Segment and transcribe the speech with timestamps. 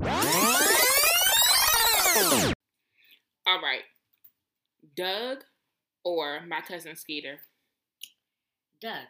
[0.00, 0.08] All
[3.62, 3.82] right.
[4.96, 5.38] Doug
[6.04, 7.38] or my cousin Skeeter?
[8.80, 8.92] Doug.
[8.92, 9.06] I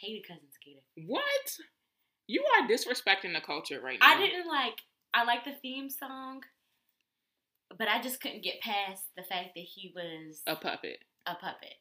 [0.00, 0.80] Hated cousin Skeeter.
[1.06, 1.56] What?
[2.26, 4.14] You are disrespecting the culture right now.
[4.14, 4.78] I didn't like.
[5.14, 6.40] I like the theme song,
[7.78, 10.98] but I just couldn't get past the fact that he was A puppet.
[11.26, 11.74] a puppet.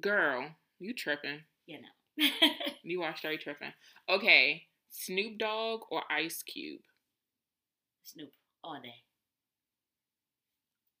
[0.00, 0.48] Girl,
[0.78, 1.40] you tripping.
[1.66, 2.28] You know.
[2.82, 3.72] You are straight tripping.
[4.08, 4.62] Okay.
[4.90, 6.82] Snoop Dogg or Ice Cube?
[8.06, 8.30] Snoop
[8.62, 9.02] all day.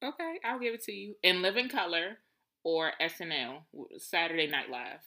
[0.04, 1.14] Okay, I'll give it to you.
[1.22, 2.18] In Living Color
[2.64, 3.62] or SNL,
[3.98, 5.00] Saturday Night Live.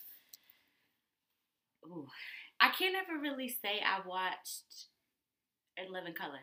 [1.85, 2.07] Ooh.
[2.59, 4.87] I can't ever really say I watched
[5.77, 6.41] In Living Color.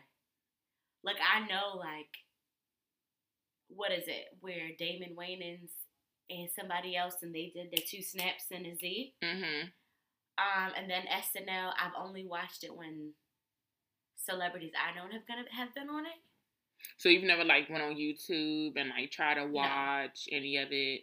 [1.03, 2.09] Like I know like
[3.69, 4.25] what is it?
[4.39, 5.71] Where Damon Wayans
[6.29, 9.13] and somebody else and they did the two snaps and a Z.
[9.23, 9.67] Mm-hmm.
[10.37, 13.13] Um, and then SNL, I've only watched it when
[14.17, 16.19] celebrities I don't have gonna have been on it.
[16.97, 21.01] So you've never like went on YouTube and like try to watch any of it?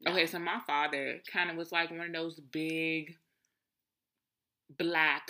[0.00, 0.12] No.
[0.12, 3.16] Okay, so my father kind of was like one of those big
[4.78, 5.28] black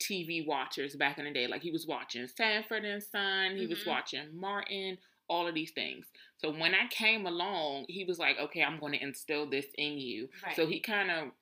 [0.00, 1.46] TV watchers back in the day.
[1.46, 3.86] Like he was watching Sanford and Son, he was Mhm.
[3.86, 4.98] watching Martin,
[5.28, 6.10] all of these things.
[6.38, 9.98] So when I came along, he was like, "Okay, I'm going to instill this in
[9.98, 10.56] you." Right.
[10.56, 11.32] So he kind of,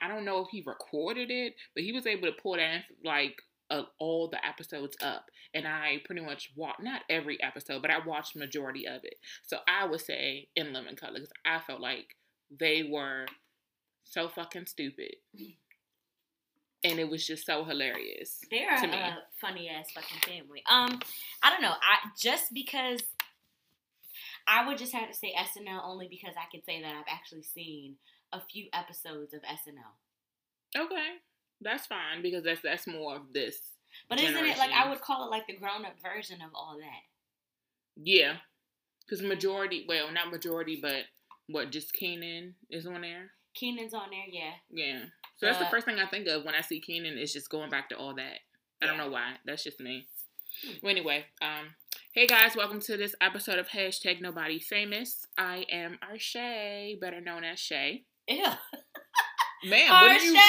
[0.00, 3.40] I don't know if he recorded it, but he was able to pull that like
[3.74, 8.04] uh, all the episodes up, and I pretty much watched not every episode, but I
[8.04, 9.16] watched majority of it.
[9.42, 12.16] So I would say in Living Color because I felt like
[12.58, 13.26] they were
[14.04, 15.16] so fucking stupid,
[16.84, 18.40] and it was just so hilarious.
[18.50, 18.94] They're to me.
[18.94, 20.62] a funny ass fucking family.
[20.70, 21.00] Um,
[21.42, 21.72] I don't know.
[21.72, 23.02] I just because
[24.46, 27.42] I would just have to say SNL only because I could say that I've actually
[27.42, 27.96] seen
[28.32, 29.94] a few episodes of SNL.
[30.76, 31.08] Okay,
[31.64, 33.56] that's fine because that's that's more of this.
[34.08, 36.76] But isn't it like I would call it like the grown up version of all
[36.78, 37.02] that?
[37.96, 38.36] Yeah,
[39.06, 41.04] because majority, well, not majority, but
[41.48, 41.70] what?
[41.70, 43.30] Just Kenan is on there.
[43.58, 44.52] Kenan's on there, yeah.
[44.70, 45.04] Yeah.
[45.36, 47.50] So that's the Uh, first thing I think of when I see Kenan is just
[47.50, 48.40] going back to all that.
[48.82, 49.34] I don't know why.
[49.44, 50.06] That's just me.
[50.64, 50.72] Hmm.
[50.82, 51.74] Well, anyway, um,
[52.12, 55.26] hey guys, welcome to this episode of Hashtag Nobody Famous.
[55.38, 58.04] I am Arshay, better known as Shay.
[58.28, 58.44] Ew.
[59.64, 60.40] Man, Or what you Shay.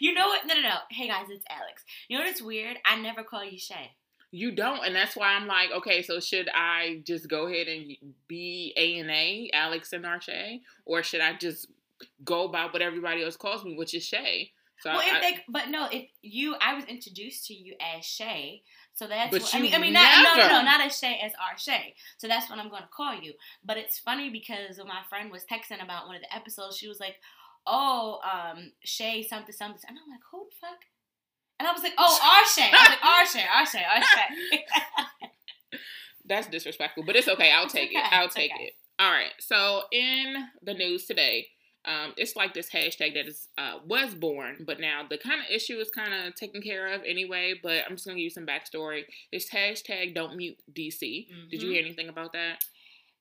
[0.00, 0.46] You know what?
[0.46, 0.74] No, no, no.
[0.90, 1.84] Hey guys, it's Alex.
[2.08, 2.76] You know what's weird?
[2.84, 3.92] I never call you Shay.
[4.32, 7.92] you don't, and that's why I'm like, okay, so should I just go ahead and
[8.28, 11.68] be A and A, Alex and Arshay, or should I just
[12.24, 14.52] go by what everybody else calls me, which is Shay?
[14.80, 18.04] So Well, I- if they, but no, if you, I was introduced to you as
[18.04, 18.62] Shay,
[18.92, 19.30] so that's.
[19.30, 21.56] But what, I mean, I mean, not, no, no, no, not as Shay as our
[21.56, 21.94] Shay.
[22.18, 23.32] So that's what I'm going to call you.
[23.64, 26.88] But it's funny because when my friend was texting about one of the episodes, she
[26.88, 27.16] was like,
[27.66, 30.78] "Oh, um, Shay something something," and I'm like, "Who the fuck?"
[31.58, 34.02] And I was like, "Oh, our Shay." I was like, "Our Shay, our Shay, our
[34.02, 34.64] Shay."
[36.24, 37.52] That's disrespectful, but it's okay.
[37.52, 38.12] I'll It's take okay, it.
[38.12, 38.64] I'll it's take okay.
[38.64, 38.72] it.
[38.98, 39.30] All right.
[39.38, 41.46] So in the news today,
[41.84, 45.46] um, it's like this hashtag that is uh, was born, but now the kind of
[45.54, 47.54] issue is kind of taken care of anyway.
[47.62, 49.04] But I'm just gonna give you some backstory.
[49.32, 51.28] This hashtag Don't Mute DC.
[51.50, 51.72] Did you Mhm.
[51.72, 52.64] hear anything about that?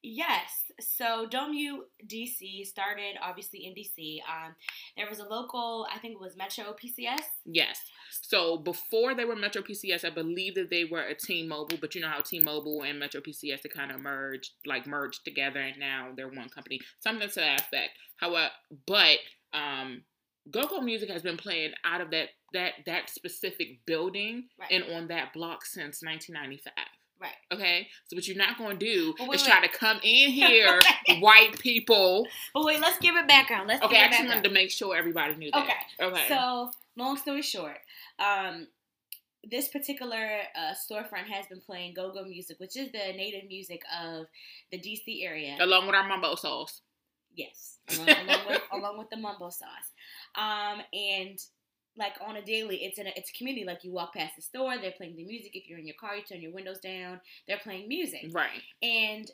[0.05, 0.49] Yes.
[0.79, 4.19] So Don't Mute DC started obviously in DC.
[4.29, 4.55] Um,
[4.97, 7.21] there was a local, I think it was Metro PCS.
[7.45, 7.79] Yes.
[8.21, 12.01] So before they were Metro PCS, I believe that they were a T-Mobile, but you
[12.01, 16.09] know how T-Mobile and Metro PCS they kind of merged, like merged together, and now
[16.15, 16.79] they're one company.
[16.99, 17.91] Something to that effect.
[18.17, 18.49] However,
[18.85, 19.17] but
[19.53, 20.03] um,
[20.51, 24.71] GoGo Music has been playing out of that that that specific building Right.
[24.71, 26.73] and on that block since 1995.
[27.19, 27.31] Right.
[27.51, 29.49] Okay, so what you're not going to do wait, is wait.
[29.49, 30.79] try to come in here,
[31.19, 32.27] white people.
[32.53, 33.67] But wait, let's give it background.
[33.67, 35.63] Let's Okay, I just wanted to make sure everybody knew that.
[35.63, 36.05] Okay.
[36.05, 36.25] Okay.
[36.27, 37.77] So, long story short,
[38.19, 38.67] um,
[39.49, 44.25] this particular uh, storefront has been playing go-go music, which is the native music of
[44.71, 45.57] the DC area.
[45.59, 46.81] Along with our mumbo sauce.
[47.35, 49.91] Yes, along, along with along with the mumbo sauce.
[50.35, 51.37] Um, and
[51.97, 53.65] like on a daily, it's in a it's a community.
[53.65, 55.51] Like you walk past the store, they're playing the music.
[55.55, 58.27] If you're in your car, you turn your windows down, they're playing music.
[58.31, 58.61] Right.
[58.81, 59.29] And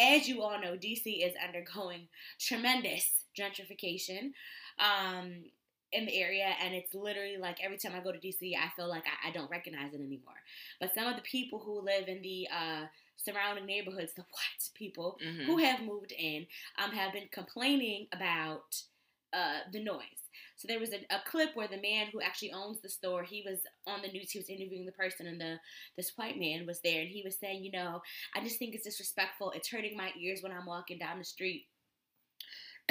[0.00, 2.08] as you all know, DC is undergoing
[2.38, 4.32] tremendous gentrification
[4.78, 5.44] um,
[5.92, 6.54] in the area.
[6.62, 9.32] And it's literally like every time I go to DC, I feel like I, I
[9.32, 10.34] don't recognize it anymore.
[10.80, 12.84] But some of the people who live in the uh,
[13.16, 15.46] surrounding neighborhoods, the white people Mhm.
[15.46, 16.46] who have moved in,
[16.82, 18.80] um, have been complaining about
[19.32, 20.02] uh, the noise.
[20.60, 23.42] So there was a, a clip where the man who actually owns the store, he
[23.48, 25.56] was on the news, he was interviewing the person, and the
[25.96, 28.02] this white man was there, and he was saying, you know,
[28.36, 29.52] I just think it's disrespectful.
[29.52, 31.66] It's hurting my ears when I'm walking down the street.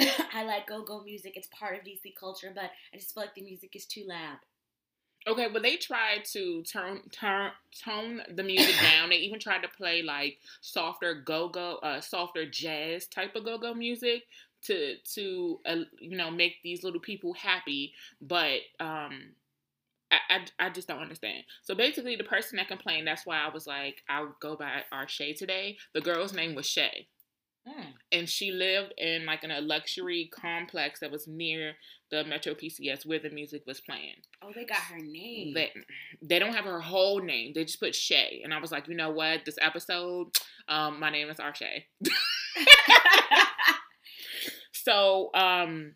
[0.00, 1.34] I like go-go music.
[1.36, 4.38] It's part of DC culture, but I just feel like the music is too loud.
[5.28, 7.52] Okay, but they tried to turn turn
[7.84, 9.10] tone the music down.
[9.10, 13.58] They even tried to play like softer go go, uh, softer jazz type of go
[13.58, 14.24] go music
[14.64, 17.94] to to uh, you know make these little people happy.
[18.20, 19.34] But um,
[20.10, 21.44] I, I, I just don't understand.
[21.62, 25.08] So basically, the person that complained, that's why I was like, I'll go by our
[25.08, 25.76] Shay today.
[25.94, 27.08] The girl's name was Shay.
[27.68, 27.92] Mm.
[28.12, 31.74] And she lived in like in a luxury complex that was near
[32.10, 34.16] the Metro PCS where the music was playing.
[34.42, 35.52] Oh, they got her name.
[35.54, 35.70] They,
[36.22, 37.52] they don't have her whole name.
[37.54, 38.40] They just put Shay.
[38.42, 39.44] And I was like, you know what?
[39.44, 40.28] This episode,
[40.68, 41.84] um, my name is Arshay.
[44.84, 45.94] so um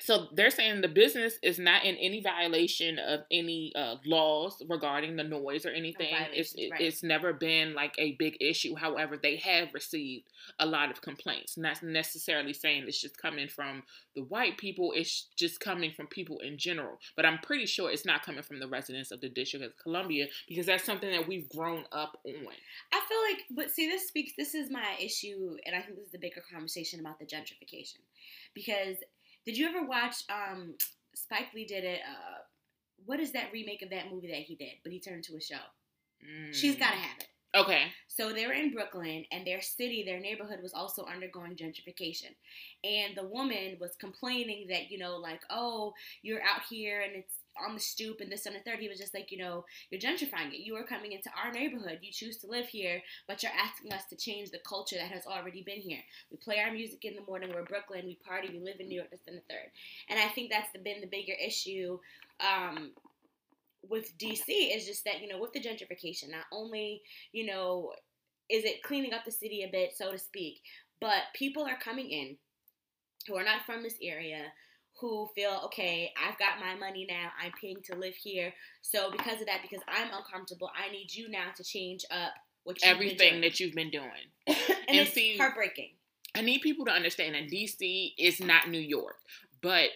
[0.00, 5.16] so they're saying the business is not in any violation of any uh, laws regarding
[5.16, 6.12] the noise or anything.
[6.12, 6.80] No it's it, right.
[6.80, 8.74] it's never been like a big issue.
[8.74, 10.28] However, they have received
[10.58, 11.58] a lot of complaints.
[11.58, 13.82] Not necessarily saying it's just coming from
[14.16, 14.92] the white people.
[14.94, 16.98] It's just coming from people in general.
[17.14, 20.26] But I'm pretty sure it's not coming from the residents of the District of Columbia
[20.48, 22.54] because that's something that we've grown up on.
[22.92, 24.32] I feel like, but see, this speaks.
[24.38, 27.98] This is my issue, and I think this is the bigger conversation about the gentrification
[28.54, 28.96] because
[29.44, 30.24] did you ever watch?
[30.30, 30.74] Um,
[31.14, 32.00] Spike Lee did it.
[32.00, 32.38] Uh,
[33.04, 34.74] what is that remake of that movie that he did?
[34.82, 35.56] But he turned to a show.
[36.24, 36.54] Mm.
[36.54, 37.28] She's got to have it.
[37.54, 37.82] Okay.
[38.08, 42.34] So they were in Brooklyn, and their city, their neighborhood was also undergoing gentrification.
[42.82, 45.92] And the woman was complaining that, you know, like, oh,
[46.22, 47.34] you're out here and it's
[47.66, 48.78] on the stoop and this and the third.
[48.78, 50.64] He was just like, you know, you're gentrifying it.
[50.64, 51.98] You are coming into our neighborhood.
[52.02, 55.26] You choose to live here, but you're asking us to change the culture that has
[55.26, 56.00] already been here.
[56.30, 57.50] We play our music in the morning.
[57.54, 58.06] We're Brooklyn.
[58.06, 58.48] We party.
[58.52, 59.10] We live in New York.
[59.10, 59.70] This and the third.
[60.08, 61.98] And I think that's been the bigger issue.
[62.40, 62.92] Um,
[63.88, 67.02] with DC is just that you know with the gentrification not only
[67.32, 67.92] you know
[68.48, 70.60] is it cleaning up the city a bit so to speak
[71.00, 72.36] but people are coming in
[73.26, 74.44] who are not from this area
[75.02, 78.54] who feel okay i've got my money now i'm paying to live here.
[78.80, 82.32] So because of that because i'm uncomfortable i need you now to change up
[82.64, 84.08] what everything that you've been doing.
[84.88, 85.90] And, and it's see, heartbreaking.
[86.34, 89.16] I need people to understand that dc is not new york
[89.60, 89.90] but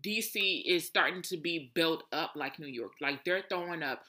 [0.00, 2.92] dc is starting to be built up like new york.
[3.00, 4.02] Like they're throwing up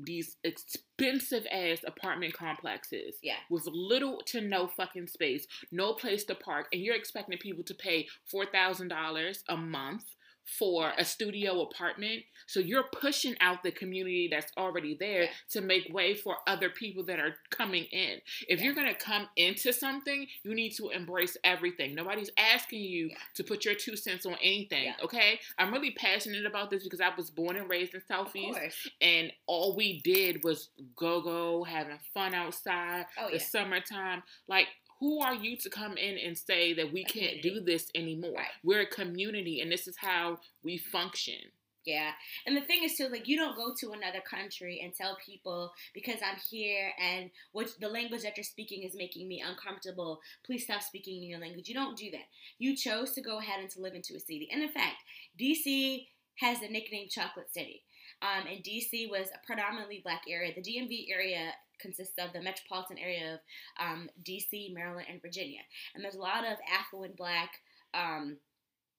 [0.00, 3.36] these expensive ass apartment complexes yeah.
[3.50, 7.74] with little to no fucking space, no place to park, and you're expecting people to
[7.74, 10.04] pay four thousand dollars a month
[10.44, 12.22] for a studio apartment.
[12.46, 15.30] So you're pushing out the community that's already there yeah.
[15.50, 18.18] to make way for other people that are coming in.
[18.48, 18.66] If yeah.
[18.66, 21.94] you're going to come into something, you need to embrace everything.
[21.94, 23.16] Nobody's asking you yeah.
[23.36, 25.38] to put your two cents on anything, okay?
[25.58, 28.58] I'm really passionate about this because I was born and raised in Southeast
[29.00, 34.22] and all we did was go go having fun outside oh, the summertime.
[34.48, 34.66] Like
[35.02, 38.34] who are you to come in and say that we can't do this anymore?
[38.36, 38.46] Right.
[38.62, 41.40] We're a community and this is how we function.
[41.84, 42.12] Yeah.
[42.46, 45.72] And the thing is too, like you don't go to another country and tell people
[45.92, 50.20] because I'm here and what the language that you're speaking is making me uncomfortable.
[50.46, 51.68] Please stop speaking in your language.
[51.68, 52.28] You don't do that.
[52.60, 54.48] You chose to go ahead and to live into a city.
[54.52, 54.98] And in fact,
[55.40, 56.06] DC
[56.36, 57.82] has the nickname Chocolate City.
[58.22, 60.52] Um, and DC was a predominantly black area.
[60.54, 63.40] The DMV area consists of the metropolitan area of
[63.84, 65.60] um, DC, Maryland, and Virginia.
[65.94, 67.50] And there's a lot of affluent black.
[67.92, 68.38] Um,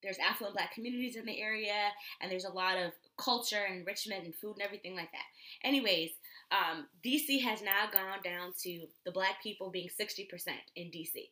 [0.03, 1.89] there's affluent black communities in the area,
[2.21, 5.67] and there's a lot of culture and enrichment and food and everything like that.
[5.67, 6.11] Anyways,
[6.51, 10.27] um, DC has now gone down to the black people being 60%
[10.75, 11.29] in DC.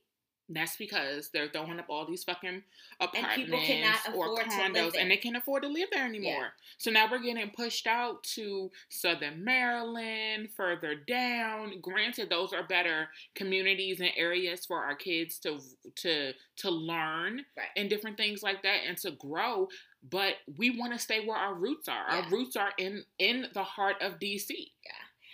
[0.49, 2.63] That's because they're throwing up all these fucking
[2.99, 6.33] apartments or condos, and they can't afford to live there anymore.
[6.33, 6.49] Yeah.
[6.77, 11.79] So now we're getting pushed out to Southern Maryland, further down.
[11.81, 15.59] Granted, those are better communities and areas for our kids to
[15.97, 17.67] to to learn right.
[17.77, 19.69] and different things like that, and to grow.
[20.09, 22.05] But we want to stay where our roots are.
[22.09, 22.23] Yeah.
[22.23, 24.49] Our roots are in in the heart of DC.
[24.49, 24.91] Yeah,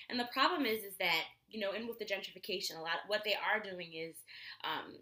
[0.09, 3.23] and the problem is, is that you know, and with the gentrification, a lot what
[3.23, 4.15] they are doing is,
[4.63, 4.95] um,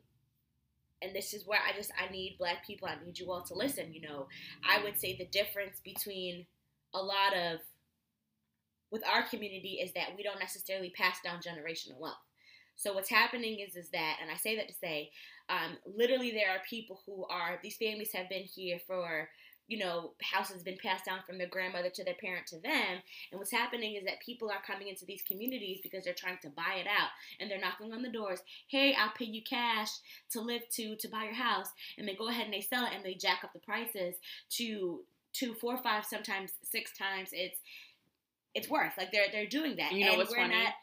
[1.01, 2.87] and this is where I just I need black people.
[2.87, 3.93] I need you all to listen.
[3.93, 4.27] You know,
[4.67, 6.45] I would say the difference between
[6.93, 7.59] a lot of
[8.91, 12.15] with our community is that we don't necessarily pass down generational wealth.
[12.75, 15.11] So what's happening is is that, and I say that to say,
[15.49, 19.29] um, literally there are people who are these families have been here for
[19.67, 23.01] you know, house has been passed down from their grandmother to their parent to them.
[23.31, 26.49] And what's happening is that people are coming into these communities because they're trying to
[26.49, 28.39] buy it out and they're knocking on the doors.
[28.67, 29.89] Hey, I'll pay you cash
[30.31, 31.69] to live to to buy your house.
[31.97, 34.15] And they go ahead and they sell it and they jack up the prices
[34.51, 35.01] to
[35.33, 37.59] two, four, five, sometimes six times it's
[38.53, 38.93] it's worth.
[38.97, 39.91] Like they're they're doing that.
[39.93, 40.53] You know and what's we're funny?
[40.53, 40.73] not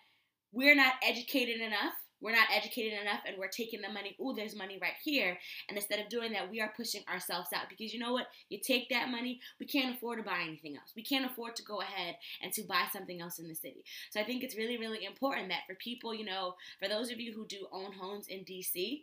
[0.52, 4.56] we're not educated enough we're not educated enough and we're taking the money, ooh, there's
[4.56, 5.36] money right here.
[5.68, 8.28] And instead of doing that, we are pushing ourselves out because you know what?
[8.48, 10.92] You take that money, we can't afford to buy anything else.
[10.94, 13.84] We can't afford to go ahead and to buy something else in the city.
[14.10, 17.20] So I think it's really, really important that for people, you know, for those of
[17.20, 19.02] you who do own homes in DC,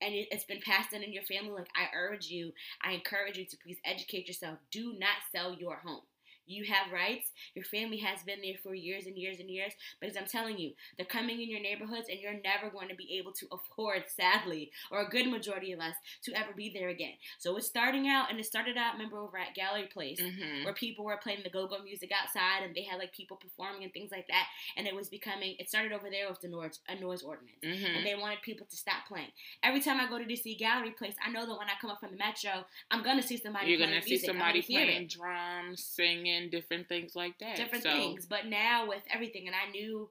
[0.00, 3.46] and it's been passed on in your family, like I urge you, I encourage you
[3.46, 4.58] to please educate yourself.
[4.70, 6.02] Do not sell your home.
[6.46, 7.30] You have rights.
[7.54, 9.72] Your family has been there for years and years and years.
[10.00, 13.18] Because I'm telling you, they're coming in your neighborhoods and you're never going to be
[13.18, 17.14] able to afford, sadly, or a good majority of us, to ever be there again.
[17.38, 20.64] So it's starting out, and it started out, remember, over at Gallery Place, mm-hmm.
[20.64, 23.84] where people were playing the go go music outside and they had like people performing
[23.84, 24.46] and things like that.
[24.76, 27.64] And it was becoming, it started over there with the noise, a noise ordinance.
[27.64, 27.96] Mm-hmm.
[27.96, 29.28] And they wanted people to stop playing.
[29.62, 32.00] Every time I go to DC Gallery Place, I know that when I come up
[32.00, 35.84] from the metro, I'm going to see somebody You're going to see somebody playing drums,
[35.84, 37.56] singing different things like that.
[37.56, 37.90] Different so.
[37.90, 38.26] things.
[38.26, 40.10] But now with everything, and I knew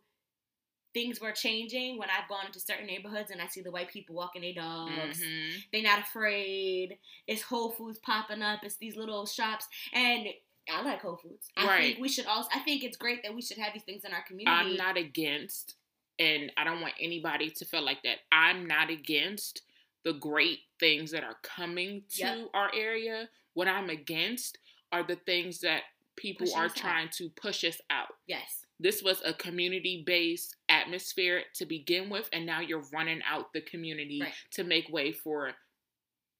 [0.93, 4.15] things were changing when I've gone into certain neighborhoods and I see the white people
[4.15, 5.19] walking their dogs.
[5.19, 5.57] Mm-hmm.
[5.71, 6.97] They're not afraid.
[7.27, 8.59] It's Whole Foods popping up.
[8.63, 9.67] It's these little shops.
[9.93, 10.27] And
[10.71, 11.49] I like Whole Foods.
[11.57, 11.81] I right.
[11.81, 14.13] think we should also, I think it's great that we should have these things in
[14.13, 14.55] our community.
[14.55, 15.75] I'm not against,
[16.19, 18.17] and I don't want anybody to feel like that.
[18.31, 19.63] I'm not against
[20.05, 22.37] the great things that are coming to yep.
[22.53, 23.29] our area.
[23.55, 24.57] What I'm against
[24.91, 25.81] are the things that
[26.15, 27.13] people are trying out.
[27.13, 28.09] to push us out.
[28.27, 28.65] Yes.
[28.79, 33.61] This was a community based atmosphere to begin with, and now you're running out the
[33.61, 34.33] community right.
[34.51, 35.51] to make way for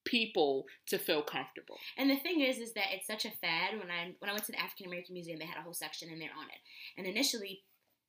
[0.05, 1.77] people to feel comfortable.
[1.97, 3.79] And the thing is, is that it's such a fad.
[3.79, 6.09] When I when I went to the African American Museum, they had a whole section
[6.09, 6.59] in there on it.
[6.97, 7.61] And initially,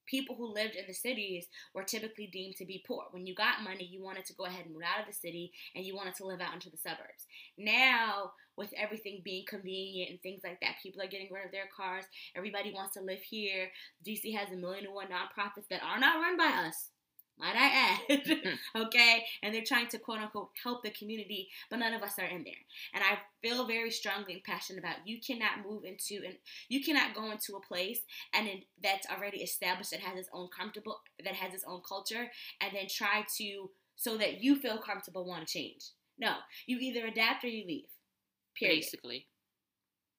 [0.06, 3.04] people who lived in the cities were typically deemed to be poor.
[3.11, 5.52] When you got money, you wanted to go ahead and move out of the city
[5.75, 7.26] and you wanted to live out into the suburbs.
[7.56, 11.69] Now, with everything being convenient and things like that, people are getting rid of their
[11.75, 12.05] cars.
[12.37, 13.71] Everybody wants to live here.
[14.07, 16.91] DC has a million and one nonprofits that are not run by us
[17.39, 18.49] might I add, mm-hmm.
[18.83, 19.25] okay?
[19.43, 22.45] And they're trying to quote unquote help the community, but none of us are in
[22.45, 22.55] there.
[22.93, 26.37] And I feel very strongly and passionate about you cannot move into and
[26.69, 28.01] you cannot go into a place
[28.33, 32.31] and it, that's already established that has its own comfortable that has its own culture
[32.61, 35.91] and then try to so that you feel comfortable want to change.
[36.19, 36.35] No,
[36.67, 37.94] you either adapt or you leave.
[38.59, 38.77] Period.
[38.77, 39.27] Basically.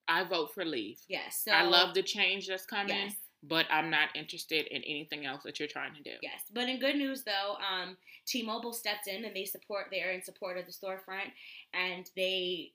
[0.07, 0.99] I vote for leave.
[1.07, 1.41] Yes.
[1.43, 2.95] So, I love the change that's coming.
[2.95, 3.15] Yes
[3.47, 6.15] but I'm not interested in anything else that you're trying to do.
[6.21, 9.87] Yes, but in good news though, um, T-Mobile stepped in and they support.
[9.91, 11.31] They are in support of the storefront,
[11.73, 12.71] and they,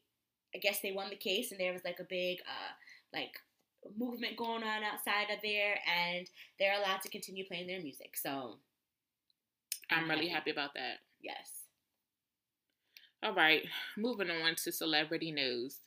[0.54, 2.72] I guess they won the case, and there was like a big, uh,
[3.12, 3.32] like
[3.98, 8.16] movement going on outside of there, and they're allowed to continue playing their music.
[8.16, 8.56] So,
[9.90, 10.50] I'm, I'm really happy.
[10.50, 10.98] happy about that.
[11.20, 11.59] Yes.
[13.22, 13.62] All right,
[13.96, 15.78] moving on to celebrity news.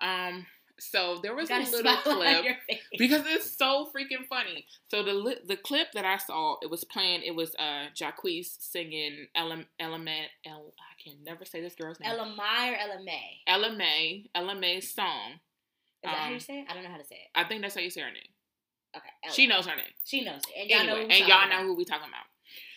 [0.00, 0.46] Um,
[0.78, 2.44] so there was a little clip
[2.98, 4.66] because it's so freaking funny.
[4.88, 7.22] So the the clip that I saw, it was playing.
[7.24, 10.74] It was uh Jacquees singing Element Element El.
[10.78, 12.10] I can never say this girl's name.
[12.10, 14.30] Ella Mai or Ella May.
[14.34, 15.34] Ella Mai's song.
[16.02, 16.66] Is that um, how you um, say it?
[16.68, 17.28] I don't know how to say it.
[17.34, 18.22] I think that's how you say her name.
[18.96, 19.08] Okay.
[19.24, 19.34] Ella.
[19.34, 19.86] She knows her name.
[20.04, 21.14] She knows it, and y'all anyway, know.
[21.14, 22.26] and y'all know who we talking about.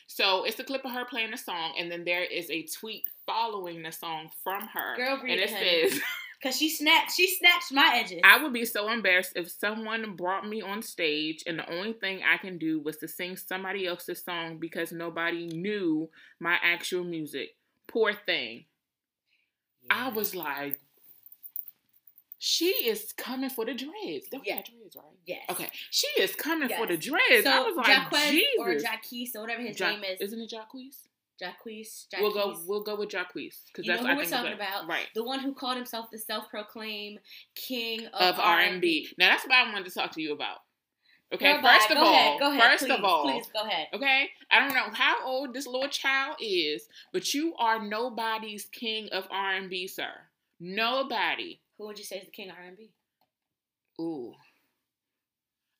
[0.07, 3.03] So it's a clip of her playing the song, and then there is a tweet
[3.25, 6.01] following the song from her, Girl, and it says.
[6.43, 8.21] Cause she snatched, she snatched my edges.
[8.23, 12.21] I would be so embarrassed if someone brought me on stage and the only thing
[12.23, 17.55] I can do was to sing somebody else's song because nobody knew my actual music.
[17.87, 18.65] Poor thing.
[19.81, 20.05] Yeah.
[20.05, 20.79] I was like,
[22.39, 24.27] she is coming for the dreads.
[24.31, 24.55] Don't yeah.
[24.55, 25.05] dreads, right?
[25.25, 25.45] Yes.
[25.49, 25.69] Okay.
[25.89, 26.79] She is coming yes.
[26.79, 27.43] for the dreads.
[27.43, 28.59] So I was like, Jacquees Jesus.
[28.59, 30.21] or Jacquees or whatever his ja- name is.
[30.21, 31.07] Isn't it Jacquees?
[31.41, 32.05] Jacquees.
[32.19, 32.57] We'll go.
[32.65, 34.87] We'll go with Jacquees because that's know who I we're talking about.
[34.87, 35.07] Right.
[35.13, 37.19] The one who called himself the self-proclaimed
[37.55, 39.07] king of, of R and B.
[39.17, 40.57] Now that's what I wanted to talk to you about.
[41.33, 41.53] Okay.
[41.53, 43.87] Girl, first of go all, ahead, go ahead, first please, of all, please go ahead.
[43.93, 44.29] Okay.
[44.49, 49.27] I don't know how old this little child is, but you are nobody's king of
[49.29, 50.09] R and B, sir.
[50.59, 51.59] Nobody.
[51.77, 52.91] Who would you say is the king of R and B?
[53.99, 54.33] Ooh.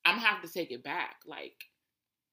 [0.05, 1.17] I'm gonna have to take it back.
[1.25, 1.55] Like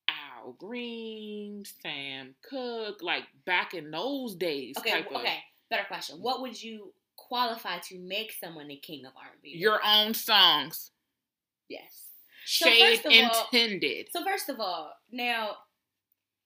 [0.08, 4.76] Al Green, Sam Cooke, like back in those days.
[4.78, 5.14] Okay, okay.
[5.14, 5.24] Of,
[5.70, 6.18] Better question.
[6.20, 9.54] What would you qualify to make someone the king of R&B?
[9.56, 10.90] Your own songs.
[11.68, 12.04] Yes.
[12.44, 14.08] Shade so intended.
[14.14, 15.56] All, so first of all, now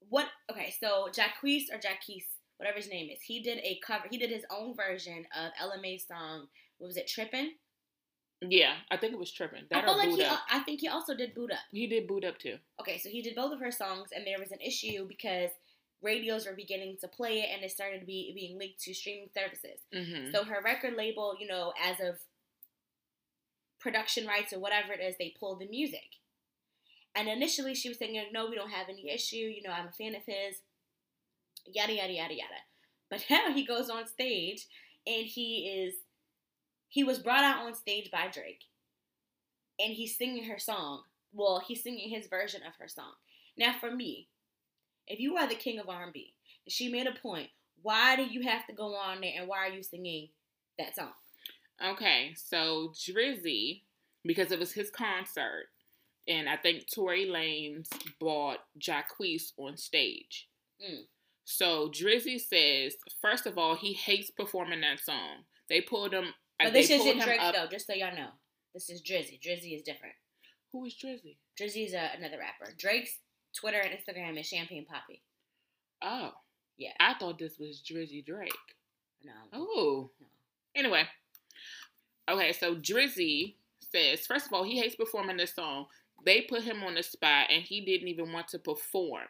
[0.08, 0.28] what?
[0.50, 2.24] Okay, so Jacquees or Jacquees,
[2.56, 4.04] whatever his name is, he did a cover.
[4.10, 6.46] He did his own version of Ella Mai's song.
[6.78, 7.08] What was it?
[7.08, 7.52] Tripping.
[8.40, 9.64] Yeah, I think it was tripping.
[9.70, 10.22] That I feel like he.
[10.22, 10.40] Up.
[10.50, 11.58] I think he also did Boo'd Up.
[11.72, 12.56] He did Boo'd Up too.
[12.80, 15.50] Okay, so he did both of her songs, and there was an issue because
[16.02, 19.28] radios were beginning to play it, and it started to be being linked to streaming
[19.34, 19.80] services.
[19.92, 20.30] Mm-hmm.
[20.32, 22.20] So her record label, you know, as of
[23.80, 26.18] production rights or whatever it is, they pulled the music.
[27.16, 29.36] And initially, she was saying, "No, we don't have any issue.
[29.36, 30.60] You know, I'm a fan of his."
[31.74, 32.60] yada yada yada yada.
[33.10, 34.66] But now he goes on stage
[35.06, 35.94] and he is
[36.88, 38.64] he was brought out on stage by Drake
[39.78, 41.02] and he's singing her song.
[41.32, 43.12] Well, he's singing his version of her song.
[43.56, 44.28] Now for me,
[45.06, 46.34] if you are the king of R&B,
[46.68, 47.48] she made a point,
[47.82, 50.28] why do you have to go on there and why are you singing
[50.78, 51.12] that song?
[51.84, 53.82] Okay, so Dreezy,
[54.24, 55.68] because it was his concert,
[56.26, 60.48] and I think Tory Lanez brought Jacquees on stage.
[60.82, 61.04] Mm.
[61.44, 65.44] So Dreezy says, first of all, he hates performing that song.
[65.68, 66.34] They pulled him.
[66.60, 68.30] But this isn't Drake up- though, just so y'all know.
[68.74, 69.40] This is Dreezy.
[69.40, 70.14] Dreezy is different.
[70.72, 71.36] Who is Dreezy?
[71.58, 72.72] Dreezy's uh, another rapper.
[72.76, 73.18] Drake's
[73.54, 75.20] Twitter and Instagram is Champagne Papi.
[76.02, 76.32] Oh,
[76.76, 76.92] Yeah.
[77.00, 78.52] I thought this was Drizzy Drake.
[79.24, 79.32] No.
[79.52, 80.10] Oh.
[80.20, 80.26] No.
[80.74, 81.04] Anyway.
[82.28, 83.54] Okay, so Dreezy
[83.90, 85.86] says, first of all, he hates performing this song.
[86.24, 89.26] They put him on the spot and he didn't even want to perform.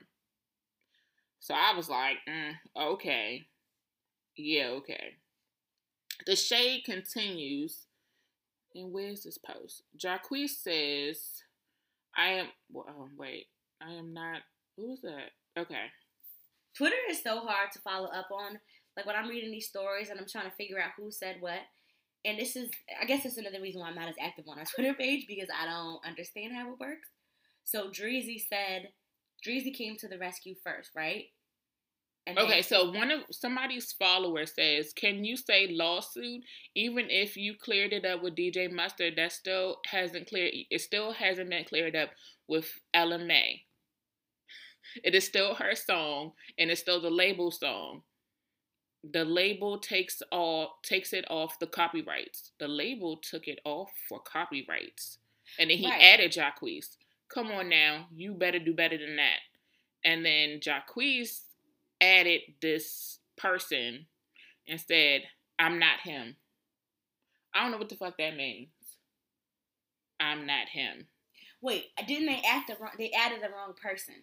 [1.40, 3.46] So I was like, mm, okay.
[4.36, 5.14] Yeah, okay.
[6.26, 7.86] The shade continues.
[8.74, 9.82] And where's this post?
[9.96, 11.42] Jacquees says,
[12.16, 13.46] I am, well, oh, wait,
[13.80, 14.42] I am not,
[14.76, 15.30] who was that?
[15.58, 15.86] Okay.
[16.76, 18.58] Twitter is so hard to follow up on.
[18.96, 21.60] Like when I'm reading these stories and I'm trying to figure out who said what.
[22.24, 22.68] And this is,
[23.00, 25.48] I guess, that's another reason why I'm not as active on our Twitter page because
[25.56, 27.08] I don't understand how it works.
[27.64, 28.88] So Dreezy said,
[29.46, 31.26] Dreezy came to the rescue first, right?
[32.28, 36.44] And Okay, so one of somebody's followers says, "Can you say lawsuit
[36.74, 39.16] even if you cleared it up with DJ Mustard?
[39.16, 40.52] That still hasn't cleared.
[40.68, 42.10] It still hasn't been cleared up
[42.46, 43.62] with Mai.
[45.02, 48.02] It is still her song, and it's still the label song.
[49.04, 52.52] The label takes all takes it off the copyrights.
[52.58, 55.18] The label took it off for copyrights,
[55.58, 56.02] and then he Right.
[56.02, 56.98] added Jacquees.
[57.28, 59.40] Come on now, you better do better than that.
[60.04, 61.47] And then Jacquees
[62.00, 64.06] added this person
[64.66, 65.22] and said,
[65.58, 66.36] I'm not him.
[67.54, 68.68] I don't know what the fuck that means.
[70.20, 71.06] I'm not him.
[71.60, 72.92] Wait, uh, didn't they add the wrong?
[72.98, 74.14] They added the wrong person.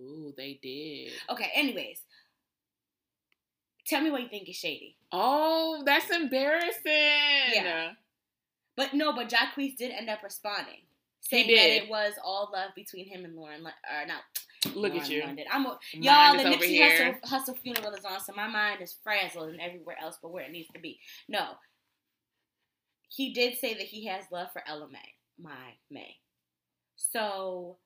[0.00, 1.12] Ooh, they did.
[1.30, 1.50] Okay.
[1.54, 2.00] Anyways,
[3.86, 4.96] tell me what you think is shady.
[5.12, 6.82] Oh, that's embarrassing.
[7.54, 7.90] Yeah.
[8.76, 10.82] But no, but Jacquees did end up responding,
[11.20, 13.60] saying that it was all love between him and Lauren.
[13.62, 14.22] Or not.
[14.74, 15.22] Look at you.
[15.22, 15.44] London.
[15.52, 16.36] I'm a, y'all.
[16.36, 16.80] The Nipsey.
[16.80, 20.44] Hussle, Hussle funeral is on, so my mind is frazzled and everywhere else, but where
[20.44, 20.98] it needs to be.
[21.28, 21.50] No,
[23.08, 24.98] he did say that he has love for Ella Mai,
[25.40, 26.16] my May.
[26.96, 27.76] So,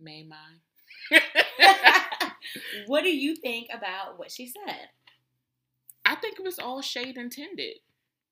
[0.00, 1.20] May mine.
[2.86, 4.88] what do you think about what she said?
[6.04, 7.76] I think it was all shade intended.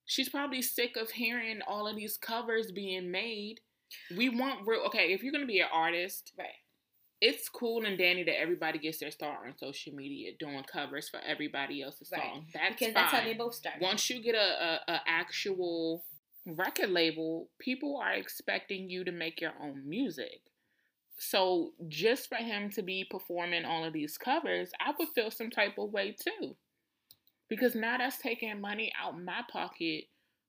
[0.04, 3.60] She's probably sick of hearing all of these covers being made.
[4.16, 4.82] We want real.
[4.82, 6.48] Okay, if you're gonna be an artist, Right.
[7.20, 11.20] it's cool and dandy that everybody gets their start on social media doing covers for
[11.20, 12.20] everybody else's Right.
[12.22, 12.46] song.
[12.52, 12.94] That's Because fine.
[12.94, 13.80] that's how they both started.
[13.82, 14.38] Once you get a,
[14.88, 16.04] a, a actual
[16.44, 20.42] record label, people are expecting you to make your own music.
[21.18, 25.50] So just for him to be performing all of these covers, I would feel some
[25.50, 26.56] type of way too.
[27.48, 30.06] Because now that's taking money out my pocket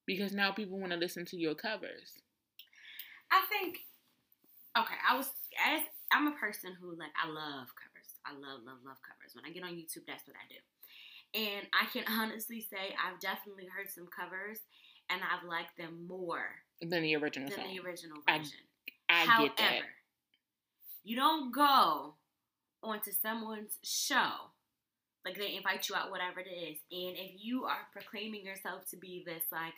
[0.07, 2.17] because now people want to listen to your covers.
[3.33, 3.79] I think
[4.77, 5.81] okay, I was as
[6.13, 8.09] I'm a person who like I love covers.
[8.25, 9.33] I love love love covers.
[9.33, 10.61] When I get on YouTube, that's what I do.
[11.33, 14.59] And I can honestly say I've definitely heard some covers
[15.09, 16.45] and I've liked them more
[16.81, 17.67] Than the original than song.
[17.75, 18.59] the original I version.
[19.09, 19.81] I However, get that.
[21.03, 22.15] you don't go
[22.83, 24.51] onto someone's show
[25.25, 28.97] like they invite you out whatever it is and if you are proclaiming yourself to
[28.97, 29.73] be this like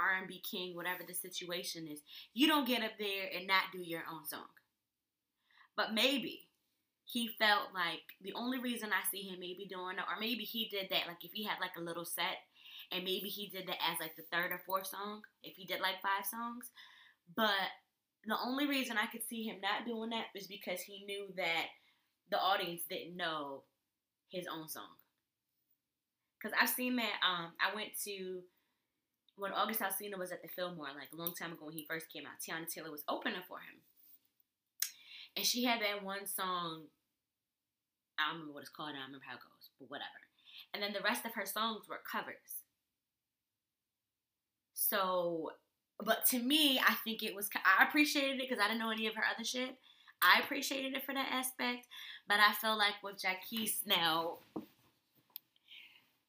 [0.00, 2.00] r&b king whatever the situation is
[2.34, 4.48] you don't get up there and not do your own song
[5.76, 6.48] but maybe
[7.04, 10.68] he felt like the only reason i see him maybe doing it or maybe he
[10.68, 12.38] did that like if he had like a little set
[12.92, 15.80] and maybe he did that as like the third or fourth song if he did
[15.80, 16.70] like five songs
[17.36, 17.70] but
[18.26, 21.66] the only reason I could see him not doing that is because he knew that
[22.30, 23.62] the audience didn't know
[24.30, 24.84] his own song.
[26.42, 27.20] Cause I've seen that.
[27.26, 28.40] Um, I went to
[29.40, 32.12] when August Alsina was at the Fillmore, like a long time ago when he first
[32.12, 32.38] came out.
[32.38, 33.80] Teyana Taylor was opening for him,
[35.36, 36.84] and she had that one song.
[38.18, 38.90] I don't remember what it's called.
[38.90, 40.20] I don't remember how it goes, but whatever.
[40.74, 42.62] And then the rest of her songs were covers.
[44.74, 45.52] So
[46.04, 47.48] but to me, I think it was.
[47.54, 49.76] I appreciated it because I didn't know any of her other shit.
[50.22, 51.86] I appreciated it for that aspect,
[52.28, 54.38] but I feel like with Jacquees now,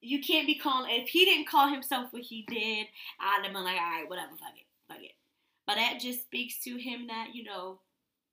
[0.02, 0.90] you can't be calling.
[1.00, 2.88] If he didn't call himself what he did,
[3.20, 5.12] I'd have been like, all right, whatever, fuck it, fuck it.
[5.68, 7.80] But that just speaks to him that you know,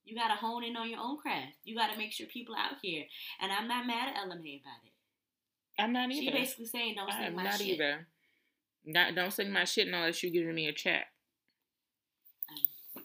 [0.05, 1.57] You gotta hone in on your own craft.
[1.65, 3.05] You gotta make sure people out here.
[3.41, 4.93] And I'm not mad at Mai about it.
[5.79, 6.23] I'm not either.
[6.23, 7.67] She basically saying don't sing my not shit.
[7.69, 8.07] either.
[8.87, 11.07] Not don't sing my shit unless you're giving me a check.
[12.51, 13.05] Um,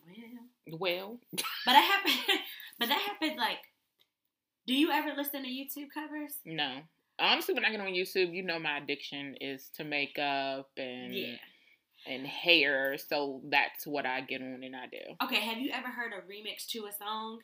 [0.79, 1.19] well, Well,
[1.65, 2.39] but that happened.
[2.79, 3.59] but that happened like.
[4.65, 6.35] Do you ever listen to YouTube covers?
[6.45, 6.83] no.
[7.19, 11.35] Honestly, when I get on YouTube, you know my addiction is to makeup and Yeah.
[12.05, 15.15] and hair, so that's what I get on and I do.
[15.23, 15.39] Okay.
[15.39, 17.41] Have you ever heard a remix to a song,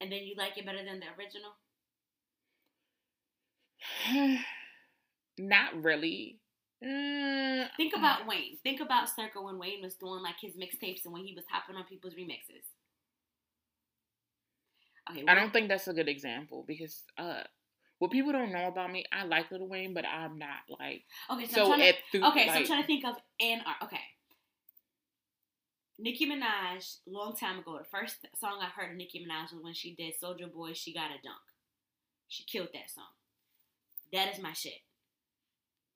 [0.00, 1.52] and then you like it better than the original?
[5.38, 6.38] Not really.
[6.84, 8.58] Mm, Think about Wayne.
[8.62, 11.76] Think about Circle when Wayne was doing like his mixtapes and when he was hopping
[11.76, 12.64] on people's remixes.
[15.10, 17.44] Okay, I don't think that's a good example because uh,
[17.98, 21.46] what people don't know about me, I like Lil Wayne, but I'm not like Okay,
[21.46, 21.72] so, so.
[21.72, 23.76] I'm trying to, through, okay, so I'm trying to think of an art.
[23.84, 24.00] Okay,
[25.98, 29.74] Nicki Minaj, long time ago, the first song I heard of Nicki Minaj was when
[29.74, 30.72] she did Soulja Boy.
[30.74, 31.40] She got a dunk.
[32.28, 33.04] She killed that song.
[34.12, 34.80] That is my shit.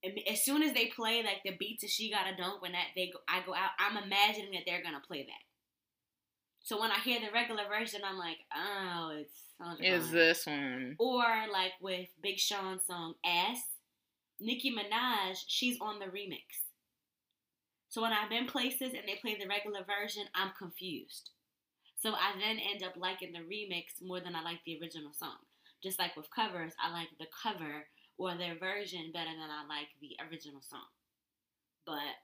[0.02, 2.72] And As soon as they play like the beats of "She Got a Dunk," when
[2.72, 3.70] that they go, I go out.
[3.78, 5.49] I'm imagining that they're gonna play that.
[6.62, 9.32] So when I hear the regular version, I'm like, oh, it's
[9.80, 10.96] is this one?
[10.98, 13.62] Or like with Big Sean's song Ass,
[14.40, 16.42] Nicki Minaj, she's on the remix.
[17.88, 21.30] So when I've been places and they play the regular version, I'm confused.
[21.96, 25.36] So I then end up liking the remix more than I like the original song.
[25.82, 29.88] Just like with covers, I like the cover or their version better than I like
[30.00, 30.88] the original song.
[31.84, 32.16] But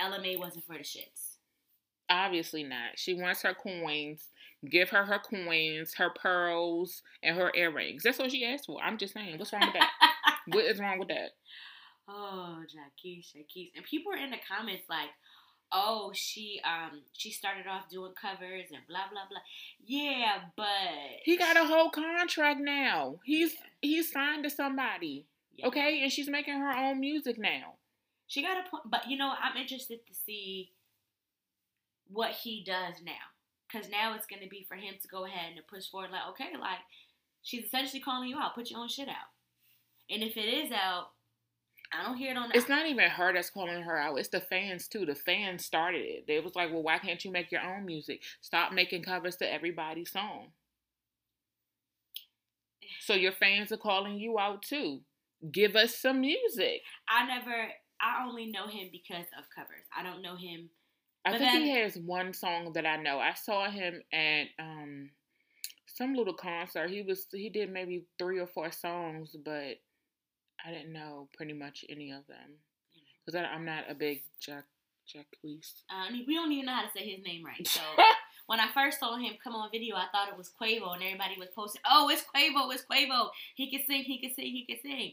[0.00, 1.33] Ella Mai wasn't for the shits.
[2.10, 2.96] Obviously not.
[2.96, 4.28] She wants her coins.
[4.70, 8.02] Give her her coins, her pearls, and her earrings.
[8.02, 8.80] That's what she asked for.
[8.82, 9.38] I'm just saying.
[9.38, 9.90] What's wrong with that?
[10.48, 11.30] what is wrong with that?
[12.08, 13.70] Oh, Jackie's, Jackie's.
[13.76, 15.08] And people are in the comments like,
[15.72, 19.40] oh, she um she started off doing covers and blah blah blah.
[19.84, 20.66] Yeah, but
[21.24, 23.16] He got a whole contract now.
[23.24, 23.60] He's Yeah.
[23.82, 25.26] he's signed to somebody.
[25.56, 25.66] Yeah.
[25.68, 27.74] Okay, and she's making her own music now.
[28.26, 30.70] She got a point but you know, I'm interested to see
[32.08, 33.12] what he does now.
[33.70, 36.56] Cause now it's gonna be for him to go ahead and push forward like, okay,
[36.60, 36.78] like
[37.42, 39.32] she's essentially calling you out, put your own shit out.
[40.10, 41.08] And if it is out,
[41.92, 44.16] I don't hear it on the It's not even her that's calling her out.
[44.16, 45.06] It's the fans too.
[45.06, 46.26] The fans started it.
[46.26, 48.22] They was like, "Well, why can't you make your own music?
[48.40, 50.52] Stop making covers to everybody's song."
[53.00, 55.02] So your fans are calling you out too.
[55.52, 56.82] Give us some music.
[57.08, 59.84] I never I only know him because of covers.
[59.96, 60.70] I don't know him
[61.24, 63.18] I But think he has one song that I know.
[63.18, 65.10] I saw him at um
[65.86, 66.90] some little concert.
[66.90, 69.78] He was he did maybe three or four songs, but
[70.64, 72.58] I didn't know pretty much any of them
[73.24, 74.64] because I'm not a big Jack
[75.08, 75.82] Jacquees.
[75.90, 77.66] Uh, and we don't even know how to say his name right.
[77.66, 77.80] So
[78.46, 81.36] when I first saw him come on video, I thought it was Quavo, and everybody
[81.38, 83.30] was posting, "Oh, it's Quavo, it's Quavo.
[83.54, 85.12] He can sing, he can sing, he can sing."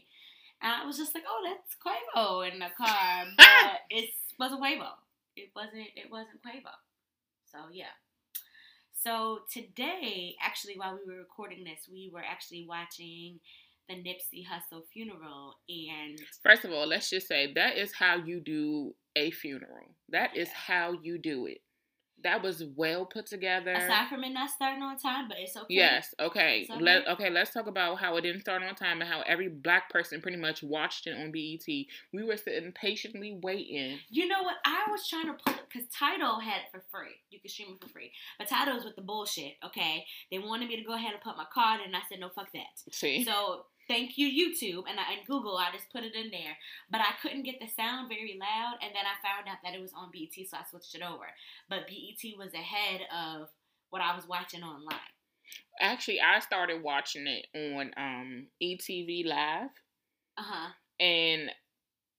[0.60, 4.88] And I was just like, "Oh, that's Quavo in the car," but it wasn't Quavo.
[5.36, 5.88] It wasn't.
[5.96, 6.72] It wasn't Quavo.
[7.46, 7.94] So yeah.
[8.92, 13.40] So today, actually, while we were recording this, we were actually watching
[13.88, 18.40] the Nipsey Hussle funeral, and First of all, let's just say that is how you
[18.40, 19.96] do a funeral.
[20.10, 20.54] That is Yeah.
[20.54, 21.62] how you do it.
[22.22, 23.72] That was well put together.
[23.72, 25.66] aside from it not starting on time, but it's okay.
[25.68, 26.14] Yes.
[26.20, 26.66] Okay.
[26.66, 27.30] So Let okay.
[27.30, 30.38] Let's talk about how it didn't start on time and how every black person pretty
[30.38, 31.66] much watched it on BET.
[32.12, 33.98] We were sitting patiently waiting.
[34.10, 34.56] You know what?
[34.64, 37.16] I was trying to pull it because Tidal had it for free.
[37.30, 38.12] You could stream it for free.
[38.38, 40.04] But Tidal was with the bullshit, okay?
[40.30, 42.28] They wanted me to go ahead and put my card in, and I said, no,
[42.28, 42.92] fuck that.
[42.92, 43.24] See.
[43.24, 44.84] So thank you, YouTube.
[44.88, 46.56] And, I, and Google, I just put it in there.
[46.90, 49.80] But I couldn't get the sound very loud, and then I found out that it
[49.80, 51.24] was on BET, so I switched it over.
[51.68, 53.48] But BET was ahead of
[53.90, 54.98] what I was watching online.
[55.80, 59.70] Actually, I started watching it on um ETV Live,
[60.38, 60.68] Uh huh.
[61.00, 61.50] and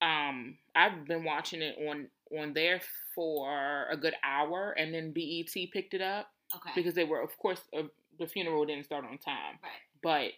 [0.02, 2.82] um I've been watching it on on there
[3.16, 6.72] for a good hour, and then BET picked it up Okay.
[6.76, 7.84] because they were, of course, uh,
[8.20, 9.58] the funeral didn't start on time.
[9.64, 9.72] right.
[10.04, 10.32] But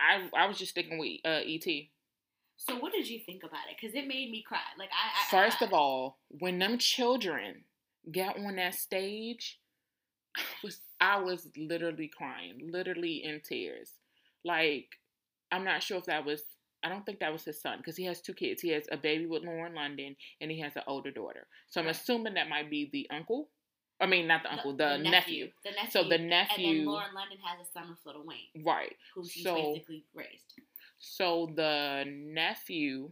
[0.00, 1.66] I I was just sticking with uh, ET.
[2.56, 3.76] So what did you think about it?
[3.80, 4.58] Because it made me cry.
[4.78, 5.38] Like I.
[5.38, 7.64] I First I, of all, when them children
[8.12, 9.58] got on that stage,
[10.36, 13.92] I was I was literally crying, literally in tears.
[14.44, 14.86] Like
[15.50, 16.42] I'm not sure if that was.
[16.82, 18.62] I don't think that was his son because he has two kids.
[18.62, 21.46] He has a baby with Lauren London and he has an older daughter.
[21.68, 23.50] So I'm assuming that might be the uncle.
[24.00, 25.50] I mean, not the uncle, the, nephew.
[25.62, 25.90] The nephew.
[25.90, 26.68] So the nephew.
[26.68, 28.96] And then Lauren London has a son with Little Wayne, right?
[29.14, 30.54] who she's So- basically raised.
[30.98, 33.10] So the nephew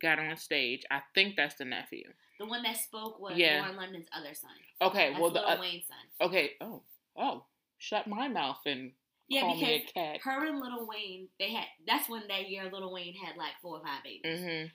[0.00, 0.82] got on stage.
[0.90, 2.04] I think that's the nephew.
[2.38, 3.60] The one that spoke was Yeah.
[3.60, 4.50] Lauren London's other son.
[4.82, 5.96] Okay, That's well the Lil uh, Wayne's son.
[6.28, 6.52] okay.
[6.60, 6.82] Oh,
[7.16, 7.44] oh,
[7.78, 8.92] shut my mouth and
[9.28, 10.20] Yeah, call me a because cat.
[10.24, 11.66] her and Little Wayne, they had.
[11.86, 14.66] That's when that year Little Wayne had like four or five babies, hmm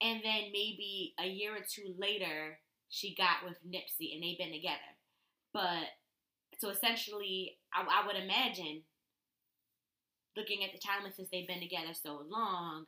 [0.00, 2.56] and then maybe a year or two later,
[2.88, 4.96] she got with Nipsey, and they've been together.
[5.52, 5.92] But
[6.58, 8.82] so essentially, I, I would imagine,
[10.36, 12.84] looking at the timeline since they've been together so long,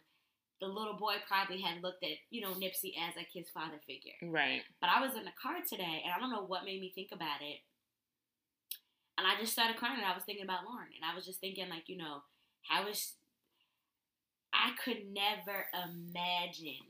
[0.61, 4.17] the little boy probably had looked at you know Nipsey as like his father figure.
[4.23, 4.63] Right.
[4.81, 7.11] But I was in the car today, and I don't know what made me think
[7.13, 7.61] about it.
[9.19, 11.41] And I just started crying, and I was thinking about Lauren, and I was just
[11.41, 12.23] thinking, like, you know,
[12.69, 13.17] how is
[14.53, 16.89] I could never imagine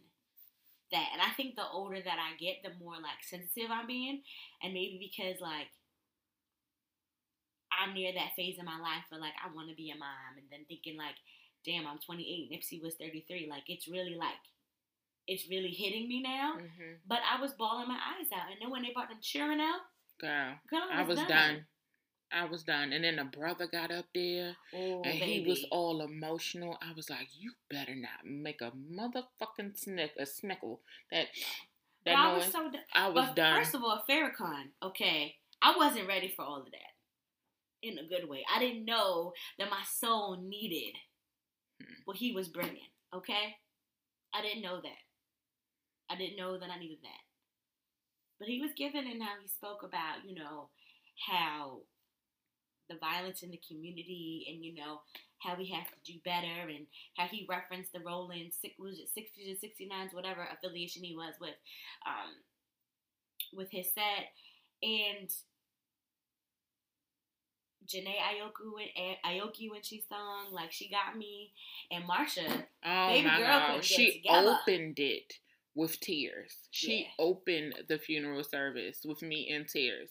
[0.92, 1.08] that.
[1.12, 4.22] And I think the older that I get, the more like sensitive I'm being,
[4.62, 5.68] and maybe because like
[7.70, 10.36] I'm near that phase in my life where like I want to be a mom,
[10.36, 11.16] and then thinking like,
[11.64, 13.48] damn, I'm 28, Nipsey was 33.
[13.48, 14.40] Like it's really like
[15.26, 16.54] it's really hitting me now.
[16.54, 19.60] hmm But I was bawling my eyes out, and then when they brought them cheering
[19.60, 19.80] out,
[20.20, 21.64] Girl, girl, I was done.
[22.32, 22.92] I was done.
[22.92, 25.42] And then the brother got up there Oh, and baby.
[25.42, 26.78] he was all emotional.
[26.82, 30.78] I was like, you better not make a motherfucking snick a snickle.
[31.10, 31.26] That
[32.04, 32.82] But that I was so done.
[32.94, 33.58] I was but done.
[33.58, 36.92] First of all, Farrakhan, okay, I wasn't ready for all of that.
[37.82, 40.94] In a good way, I didn't know that my soul needed
[41.82, 41.94] Hmm.
[42.04, 42.88] what he was bringing.
[43.14, 43.56] Okay,
[44.34, 44.98] I didn't know that.
[46.10, 47.22] I didn't know that I needed that.
[48.38, 50.68] But he was given and how he spoke about, you know,
[51.28, 51.80] how
[52.90, 55.00] the violence in the community and you know
[55.38, 58.74] how we have to do better and how he referenced the Rollin' six
[59.14, 61.54] sixties or sixty nines, whatever affiliation he was with,
[62.06, 62.34] um,
[63.56, 64.28] with his set
[64.82, 65.30] and
[67.86, 68.86] Jhené Aiko when
[69.24, 71.52] Aiko when she sung like she got me
[71.90, 73.84] and Marsha Oh Baby my girl god.
[73.84, 75.34] She opened it
[75.74, 76.68] with tears.
[76.70, 77.08] She Yeah.
[77.18, 80.10] opened the funeral service with me in tears.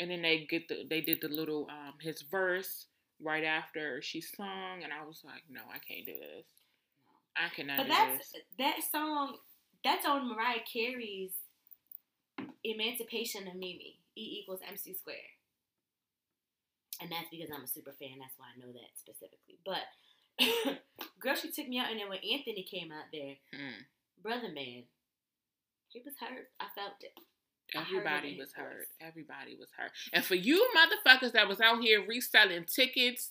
[0.00, 2.86] And then they get the they did the little um his verse
[3.22, 6.46] right after she sung and I was like, No, I can't do this.
[7.36, 8.42] I cannot But do that's this.
[8.58, 9.36] that song.
[9.84, 11.32] That's on Mariah Carey's
[12.64, 15.32] "Emancipation of Mimi." E equals MC squared,
[17.00, 18.18] and that's because I'm a super fan.
[18.18, 19.56] That's why I know that specifically.
[19.64, 19.86] But
[21.20, 23.86] girl, she took me out, and then when Anthony came out there, Hmm.
[24.20, 24.82] brother man,
[25.88, 26.50] he was hurt.
[26.58, 27.14] I felt it.
[27.74, 28.86] I heard it Everybody was hurt.
[29.00, 29.92] Everybody was hurt.
[30.12, 33.30] And for you motherfuckers that was out here reselling tickets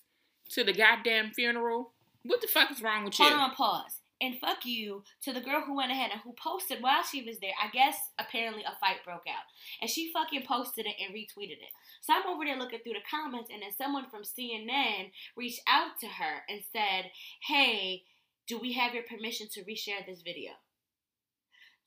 [0.49, 3.25] to the goddamn funeral, what the fuck is wrong with you?
[3.25, 4.01] Hold on, pause.
[4.21, 7.39] And fuck you to the girl who went ahead and who posted while she was
[7.39, 7.53] there.
[7.63, 9.47] I guess apparently a fight broke out.
[9.81, 11.71] And she fucking posted it and retweeted it.
[12.01, 15.99] So I'm over there looking through the comments, and then someone from CNN reached out
[16.01, 17.11] to her and said,
[17.47, 18.03] Hey,
[18.45, 20.51] do we have your permission to reshare this video?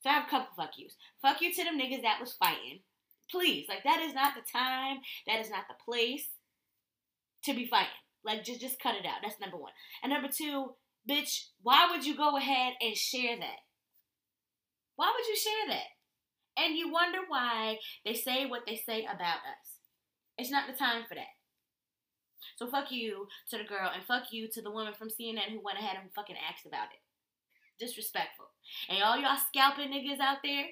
[0.03, 0.97] So I have a couple fuck yous.
[1.21, 2.81] Fuck you to them niggas that was fighting.
[3.31, 6.29] Please, like that is not the time, that is not the place
[7.45, 7.89] to be fighting.
[8.25, 9.19] Like just just cut it out.
[9.23, 9.73] That's number one.
[10.03, 10.75] And number two,
[11.09, 13.61] bitch, why would you go ahead and share that?
[14.97, 16.63] Why would you share that?
[16.63, 19.79] And you wonder why they say what they say about us.
[20.37, 21.33] It's not the time for that.
[22.57, 25.63] So fuck you to the girl and fuck you to the woman from CNN who
[25.63, 27.01] went ahead and fucking asked about it.
[27.79, 28.47] Disrespectful.
[28.89, 30.67] And all y'all scalping niggas out there,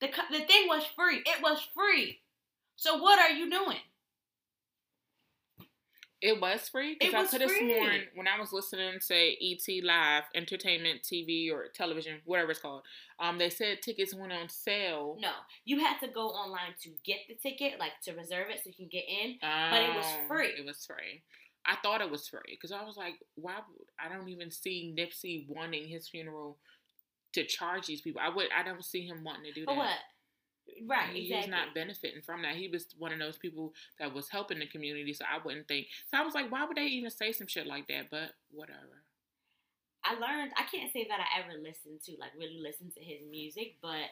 [0.00, 1.18] the, the thing was free.
[1.18, 2.20] It was free.
[2.76, 3.78] So what are you doing?
[6.20, 10.22] It was free because I could have sworn when I was listening to ET Live,
[10.34, 12.82] Entertainment TV or television, whatever it's called,
[13.18, 15.18] um, they said tickets went on sale.
[15.20, 15.32] No,
[15.66, 18.74] you had to go online to get the ticket, like to reserve it so you
[18.74, 19.36] can get in.
[19.42, 20.46] But it was Oh, free.
[20.58, 21.22] It was free.
[21.66, 23.54] I thought it was free because I was like, why?
[23.54, 26.58] Would, I don't even see Nipsey wanting his funeral
[27.32, 28.20] to charge these people.
[28.24, 28.48] I would.
[28.56, 29.76] I don't see him wanting to do that.
[29.76, 29.88] what?
[30.86, 31.36] Right, He exactly.
[31.36, 32.56] was not benefiting from that.
[32.56, 35.88] He was one of those people that was helping the community, so I wouldn't think.
[36.10, 38.08] So I was like, why would they even say some shit like that?
[38.10, 39.04] But whatever.
[40.04, 40.52] I learned.
[40.56, 44.08] I can't say that I ever listened to like really listened to his music, but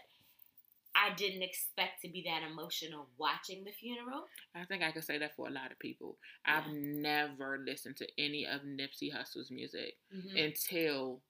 [0.94, 4.24] I didn't expect to be that emotional watching the funeral.
[4.55, 6.18] I think I could say that for a lot of people.
[6.44, 10.44] I've never listened to any of Nipsey Hussle's music Mhm.
[10.44, 11.22] until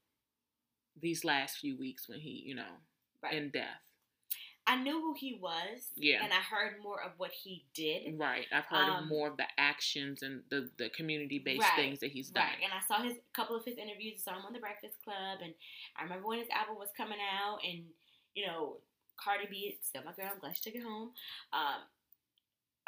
[0.96, 2.80] these last few weeks when he, you know,
[3.22, 3.34] Right.
[3.34, 3.80] in death.
[4.66, 5.90] I knew who he was.
[5.96, 6.22] Yeah.
[6.22, 8.16] And I heard more of what he did.
[8.18, 8.46] Right.
[8.52, 11.98] I've heard of Um, more of the actions and the, the community based Right, things
[12.00, 12.46] that he's done.
[12.46, 12.62] Right.
[12.62, 14.20] And I saw his couple of his interviews.
[14.20, 15.54] I saw him on the Breakfast Club, and
[15.96, 17.92] I remember when his album was coming out, and
[18.34, 18.80] you know,
[19.16, 20.30] Cardi B, still my girl.
[20.32, 21.10] I'm glad she took it home.
[21.52, 21.80] Um,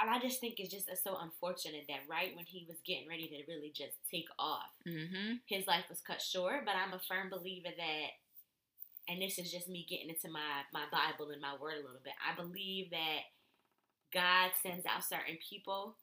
[0.00, 3.28] and I just think it's just so unfortunate that right when he was getting ready
[3.28, 5.34] to really just take off, Mm-hmm.
[5.46, 6.64] his life was cut short.
[6.66, 8.08] But I'm a firm believer that,
[9.08, 12.02] and this is just me getting into my my Bible and my word a little
[12.02, 12.14] bit.
[12.18, 13.22] I believe that
[14.12, 15.96] God sends out certain people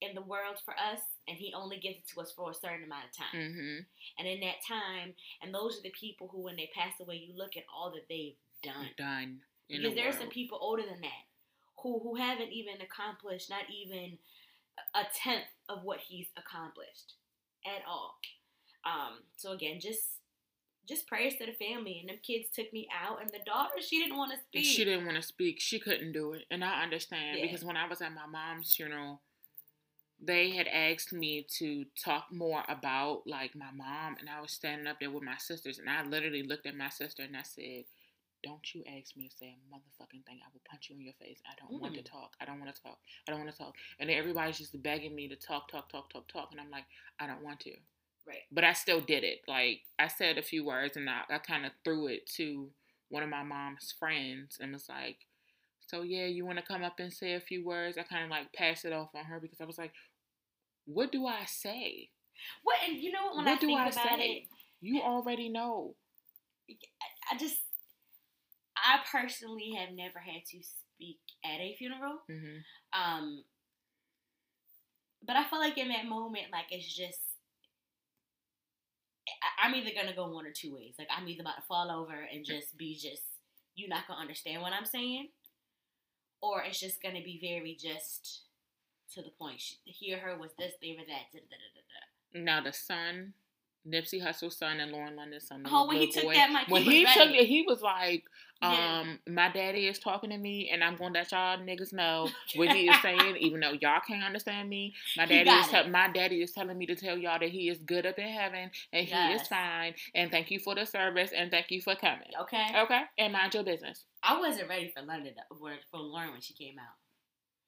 [0.00, 0.98] in the world for us,
[1.28, 3.38] and He only gives it to us for a certain amount of time.
[3.40, 3.78] Mm-hmm.
[4.18, 7.38] And in that time, and those are the people who, when they pass away, you
[7.38, 8.88] look at all that they've done.
[8.96, 9.40] Done.
[9.68, 11.24] in Because the there are some people older than that
[11.82, 14.18] who who haven't even accomplished not even
[14.94, 17.14] a tenth of what he's accomplished
[17.66, 18.16] at all.
[18.84, 20.02] Um, so again, just
[20.88, 21.98] just prayers to the family.
[22.00, 24.64] And them kids took me out, and the daughter she didn't want to speak.
[24.64, 25.60] She didn't want to speak.
[25.60, 26.44] She couldn't do it.
[26.50, 27.46] And I understand Yeah.
[27.46, 29.20] because when I was at my mom's funeral,
[30.20, 34.86] they had asked me to talk more about like my mom and I was standing
[34.86, 37.84] up there with my sisters and I literally looked at my sister and I said,
[38.42, 40.40] Don't you ask me to say a motherfucking thing.
[40.44, 41.40] I will punch you in your face.
[41.46, 42.10] I don't want to Mm.
[42.10, 42.36] talk.
[42.40, 42.98] I don't want to talk.
[43.26, 43.76] I don't want to talk.
[44.00, 46.48] And then everybody's just begging me to talk, talk, talk, talk, talk.
[46.52, 46.84] And I'm like,
[47.20, 47.76] I don't want to.
[48.26, 48.42] Right.
[48.50, 49.42] But I still did it.
[49.48, 52.70] Like I said a few words and I, I kind of threw it to
[53.08, 55.18] one of my mom's friends and was like,
[55.86, 57.98] So yeah, you want to come up and say a few words?
[57.98, 59.92] I kind of like passed it off on her because I was like,
[60.86, 62.10] What do I say?
[62.64, 63.36] What and you know what?
[63.36, 64.26] When What I do think I about say?
[64.26, 64.48] it,
[64.80, 65.94] You already know.
[67.30, 67.58] I just
[68.82, 72.18] I personally have never had to speak at a funeral.
[72.28, 72.58] hmm
[72.92, 73.44] Um,
[75.24, 77.20] but I feel like in that moment, like it's just
[79.28, 80.94] I, I'm either gonna go one or two ways.
[80.98, 83.22] Like I'm either about to fall over and just be just
[83.74, 85.28] you're not gonna understand what I'm saying,
[86.40, 88.42] or it's just gonna be very just
[89.14, 89.60] to the point.
[89.60, 91.32] She, hear her was this, they were that.
[91.32, 91.82] Da, da, da, da,
[92.40, 92.44] da.
[92.44, 93.34] Now the son,
[93.88, 95.64] Nipsey Hussle's son and Lauren London's son.
[95.66, 97.62] Oh, when he little took boy, that mic, he when was he took it, he
[97.66, 98.24] was like,
[98.62, 99.00] Yeah.
[99.00, 102.28] um, my daddy is talking to me, and I'm going to let y'all niggas know
[102.54, 104.94] what he is saying, even though y'all can't understand me.
[105.16, 105.90] My daddy is it.
[105.90, 108.70] my daddy is telling me to tell y'all that he is good up in heaven
[108.92, 112.30] and he is fine, and thank you for the service and thank you for coming.
[112.42, 114.04] Okay, Okay, and mind your business.
[114.22, 116.94] I wasn't ready for London for for Lauren when she came out.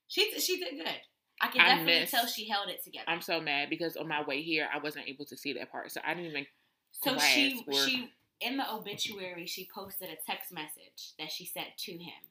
[0.07, 0.95] She she did good.
[1.41, 3.05] I can definitely tell she held it together.
[3.09, 5.91] I'm so mad because on my way here, I wasn't able to see that part,
[5.93, 6.47] so I didn't even.
[6.93, 11.69] So she where- she in the obituary she posted a text message that she sent
[11.79, 12.23] to him,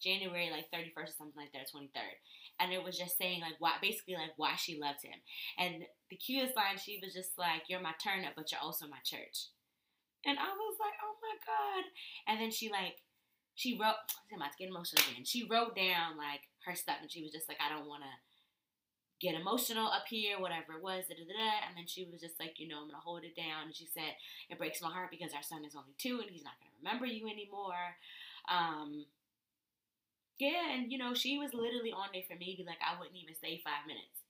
[0.00, 2.14] January like thirty first or something like that, twenty third,
[2.60, 5.18] and it was just saying like why basically like why she loved him,
[5.58, 9.00] and the cutest line she was just like you're my turnip but you're also my
[9.04, 9.48] church,
[10.24, 11.84] and I was like oh my god,
[12.28, 13.02] and then she like
[13.54, 13.96] she wrote
[14.32, 15.24] I'm about to get emotional again.
[15.24, 18.10] She wrote down like her stuff and she was just like I don't want to
[19.20, 22.38] get emotional up here, whatever it was, da, da, da, and then she was just
[22.38, 23.66] like, you know, I'm gonna hold it down.
[23.66, 24.16] And she said,
[24.50, 27.06] it breaks my heart because our son is only two and he's not gonna remember
[27.06, 27.96] you anymore.
[28.48, 29.06] Um,
[30.38, 33.34] yeah, and you know, she was literally on there for maybe like I wouldn't even
[33.34, 34.20] stay five minutes.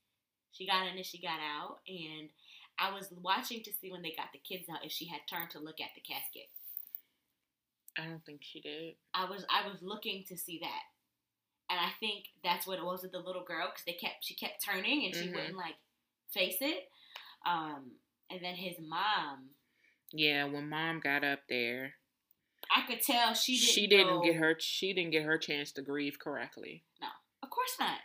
[0.53, 2.31] She got in and she got out, and
[2.79, 5.51] I was watching to see when they got the kids out if she had turned
[5.51, 6.49] to look at the casket.
[7.99, 8.95] I don't think she did.
[9.15, 10.83] I was I was looking to see that,
[11.71, 14.35] and I think that's what it was with the little girl because they kept she
[14.35, 15.35] kept turning and she Mhm.
[15.35, 15.77] wouldn't like
[16.31, 16.91] face it.
[17.45, 17.93] Um,
[18.31, 19.51] and then his mom,
[20.13, 21.97] Yeah, when mom got up there,
[22.71, 23.69] I could tell she didn't.
[23.69, 24.59] she didn't know- get her.
[24.59, 26.85] She didn't get her chance to grieve correctly.
[27.01, 27.09] No,
[27.43, 28.01] of course not.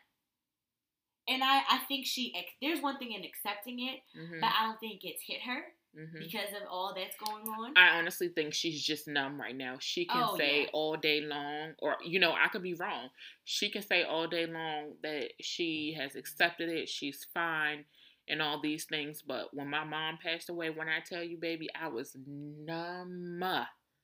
[1.27, 4.79] And I I think she there's one thing in accepting it, hmm but I don't
[4.79, 7.73] think it's hit her hmm because of all that's going on.
[7.77, 9.77] I honestly think she's just numb right now.
[9.79, 10.69] She can Oh, say yeah.
[10.73, 13.09] all day long, or you know, I could be wrong.
[13.43, 17.85] She can say all day long that she has accepted it, she's fine,
[18.27, 19.21] and all these things.
[19.21, 23.39] But when my mom passed away, when I tell you, baby, I was numb.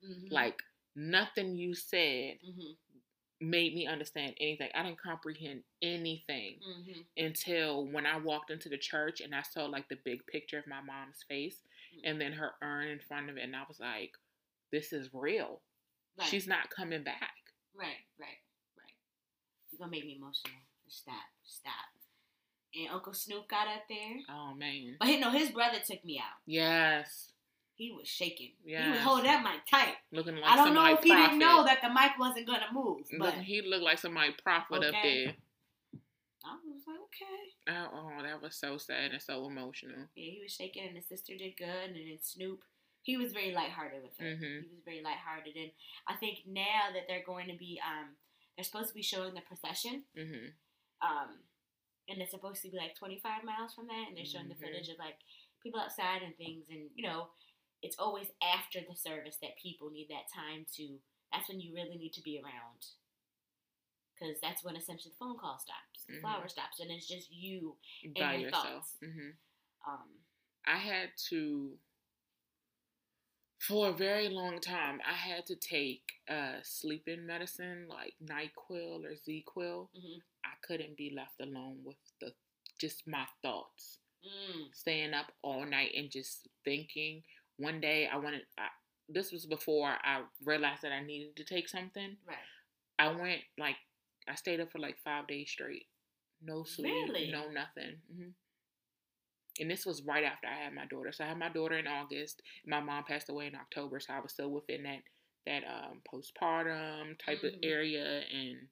[0.04, 0.32] Mhm.
[0.32, 0.62] Like
[0.96, 2.76] nothing you said Mhm.
[3.40, 4.70] made me understand anything.
[4.74, 7.06] I didn't comprehend anything Mhm.
[7.18, 10.68] until when I walked into the church and I saw like the big picture of
[10.68, 11.62] my mom's face.
[12.04, 14.12] And then her urn in front of it, and I was like,
[14.72, 15.62] "This is real.
[16.18, 16.28] Right.
[16.28, 17.34] She's not coming back."
[17.76, 18.42] Right, right,
[18.78, 18.94] right.
[19.72, 20.54] You're gonna make me emotional.
[20.88, 21.74] Stop, stop.
[22.76, 24.18] And Uncle Snoop got up there.
[24.30, 26.40] Oh man, But no, his brother took me out.
[26.46, 27.32] yes,
[27.76, 28.54] He was shaking.
[28.66, 29.06] Yeah he was Yes.
[29.08, 29.96] holding that mic tight.
[30.12, 31.26] looking like I don't know if he prophet.
[31.30, 33.06] didn't know that the mic wasn't gonna move.
[33.20, 35.36] But Look, he looked like somebody prophet up there.
[37.22, 37.92] I was like, okay.
[37.94, 40.08] Oh, oh, that was so sad and so emotional.
[40.16, 42.62] Yeah, he was shaking, and his sister did good, and then Snoop,
[43.04, 44.26] he was very lighthearted with her.
[44.26, 44.62] Mhm.
[44.64, 45.72] He was very lighthearted, and
[46.08, 48.16] I think now that they're going to be, um,
[48.56, 50.48] they're supposed to be showing the procession, hmm
[51.02, 51.44] um,
[52.10, 54.50] and it's supposed to be like 25 miles from that, and they're showing Mhm.
[54.50, 55.20] the footage of like
[55.62, 57.32] people outside and things, and you know,
[57.84, 61.00] it's always after the service that people need that time to.
[61.32, 62.86] That's when you really need to be around.
[64.20, 66.22] Because that's when essentially the phone call stops, the Mhm.
[66.22, 67.78] flower stops, and it's just you
[68.16, 68.64] By your yourself.
[68.64, 68.98] thoughts.
[69.02, 69.30] hmm
[69.88, 70.10] um,
[70.66, 71.80] I had to
[73.60, 79.14] For a very long time, I had to take uh, sleeping medicine like Nyquil or
[79.16, 79.90] ZzzQuil.
[79.96, 80.22] Mhm.
[80.46, 82.34] I couldn't be left alone with the
[82.80, 84.74] just my thoughts, Mm.
[84.74, 87.24] staying up all night and just thinking.
[87.58, 88.46] One day, I wanted.
[88.58, 88.70] I,
[89.10, 92.18] this was before I realized that I needed to take something.
[92.26, 92.38] Right.
[93.00, 93.78] I went like
[94.30, 95.88] I stayed up for like five days straight,
[96.42, 97.32] no sleep, Really?
[97.32, 97.98] no nothing.
[98.14, 98.30] hmm
[99.60, 101.12] And this was right after I had my daughter.
[101.12, 102.44] So I had my daughter in August.
[102.66, 105.02] My mom passed away in October, so I was still within that
[105.46, 107.64] that um, postpartum type of Mhm.
[107.64, 108.68] area, and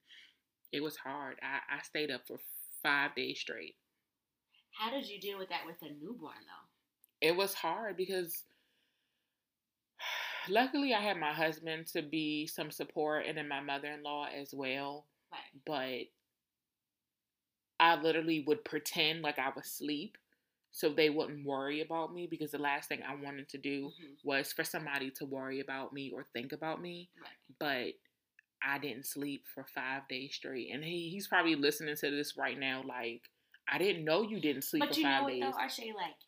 [0.72, 1.40] it was hard.
[1.42, 2.38] I, I stayed up for
[2.84, 3.78] five days straight.
[4.78, 7.28] How did you deal with that with a newborn though?
[7.28, 8.44] It was hard because
[10.50, 14.26] luckily I had my husband to be some support, and then my mother in law
[14.28, 15.08] as well.
[15.36, 16.10] Right.
[17.80, 20.18] but I literally would pretend like I was asleep
[20.72, 24.18] so they wouldn't worry about me because the last thing I wanted to do Mhm.
[24.24, 27.10] was for somebody to worry about me or think about me.
[27.18, 27.38] Right.
[27.60, 28.00] But
[28.62, 30.72] I didn't sleep for five days straight.
[30.72, 33.30] And he, he's probably listening to this right now like,
[33.68, 35.42] I didn't know you didn't sleep But for you know five what days.
[35.42, 36.20] though, Arshay, like,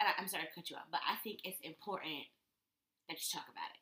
[0.00, 2.26] and I, I'm sorry to cut you off, but I think it's important
[3.08, 3.80] that you talk about it.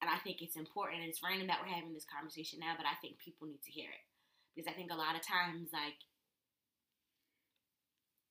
[0.00, 2.86] And I think it's important, and it's random that we're having this conversation now, but
[2.86, 4.04] I think people need to hear it.
[4.54, 5.96] Because I think a lot of times, like,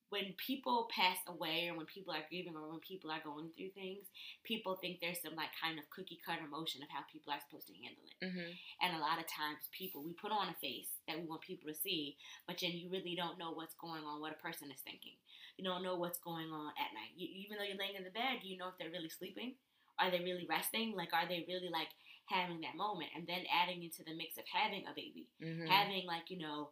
[0.09, 3.69] when people pass away or when people are grieving or when people are going through
[3.77, 4.09] things,
[4.41, 7.69] people think there's some like kind of cookie cutter motion of how people are supposed
[7.69, 8.17] to handle it.
[8.17, 8.49] hmm
[8.81, 11.69] And a lot of times, people, we put on a face that we want people
[11.69, 12.17] to see,
[12.49, 15.13] but then you really don't know what's going on, what a person is thinking.
[15.61, 17.13] You don't know what's going on at night.
[17.13, 19.61] You, even though you're laying in the bed, do you know if they're really sleeping?
[20.01, 20.97] Are they really resting?
[20.97, 21.91] Like, are they really like
[22.29, 23.09] having that moment?
[23.15, 26.69] And then adding into the mix of having a baby, hmm having like, you know,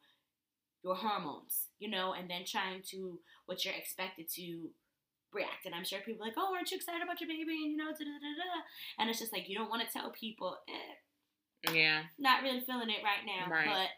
[0.83, 4.69] your hormones, you know, and then trying to what you're expected to
[5.33, 5.65] react.
[5.65, 7.51] And I'm sure people are like, oh, aren't you excited about your baby?
[7.65, 8.61] And you know, da da da da.
[8.99, 12.03] And it's just like you don't want to tell people, eh, Yeah.
[12.17, 13.65] not really feeling it right now, Right.
[13.65, 13.89] but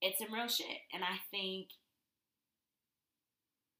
[0.00, 0.80] it's some real shit.
[0.92, 1.68] And I think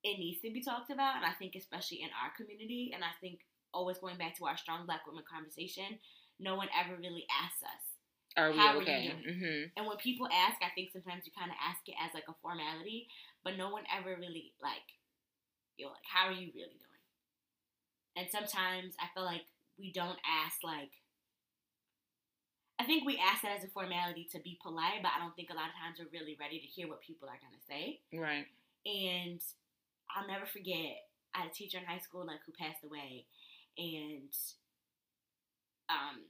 [0.03, 1.17] it needs to be talked about.
[1.17, 3.41] And I think, especially in our community, and I think
[3.73, 5.99] always going back to our strong black women conversation,
[6.41, 7.82] no one ever really asks us.
[8.37, 9.14] Are we How are okay?
[9.14, 9.39] doing?
[9.39, 12.26] hmm And when people ask, I think sometimes you kind of ask it as like
[12.28, 13.07] a formality,
[13.45, 14.87] but no one ever really like,
[15.76, 17.03] yo, like, how are you really doing?
[18.16, 19.47] And sometimes I feel like
[19.78, 20.91] we don't ask like.
[22.78, 25.51] I think we ask that as a formality to be polite, but I don't think
[25.51, 28.01] a lot of times we're really ready to hear what people are gonna say.
[28.12, 28.47] Right.
[28.85, 29.41] And
[30.11, 33.26] I'll never forget, I had a teacher in high school like who passed away,
[33.78, 34.30] and
[35.95, 36.26] um,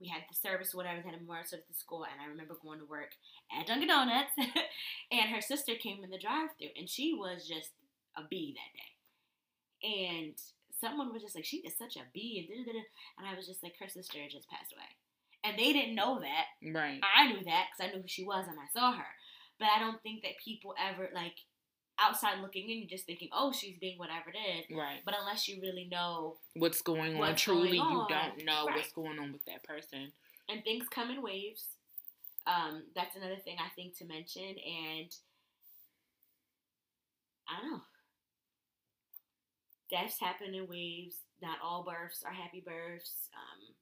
[0.00, 2.30] we had the service whatever, they had a memorial service at the school, and I
[2.30, 3.12] remember going to work
[3.52, 4.32] at Dunkin' Donuts,
[5.12, 7.74] and her sister came in the drive-through, and she was just
[8.16, 8.92] a bee that day,
[9.84, 10.34] and
[10.80, 12.66] someone was just like, "She is such a bee," and
[13.18, 14.96] and I was just like, "Her sister just passed away,"
[15.44, 16.46] and they didn't know that.
[16.62, 17.00] Right.
[17.04, 19.12] I knew that because I knew who she was and I saw her.
[19.58, 21.36] But I don't think that people ever like
[22.00, 24.76] outside looking in, you're just thinking, oh, she's being whatever it is.
[24.76, 25.00] Right.
[25.04, 27.36] But unless you really know, What's going on?
[27.36, 28.76] Truly, going you don't know Right.
[28.76, 30.12] what's going on with that person.
[30.48, 31.66] and things come in waves.
[32.46, 34.42] Um, that's another thing I think to mention.
[34.42, 35.14] And
[37.48, 37.82] I don't know.
[39.90, 41.16] Deaths happen in waves.
[41.42, 43.28] Not all births are happy births.
[43.34, 43.74] Um,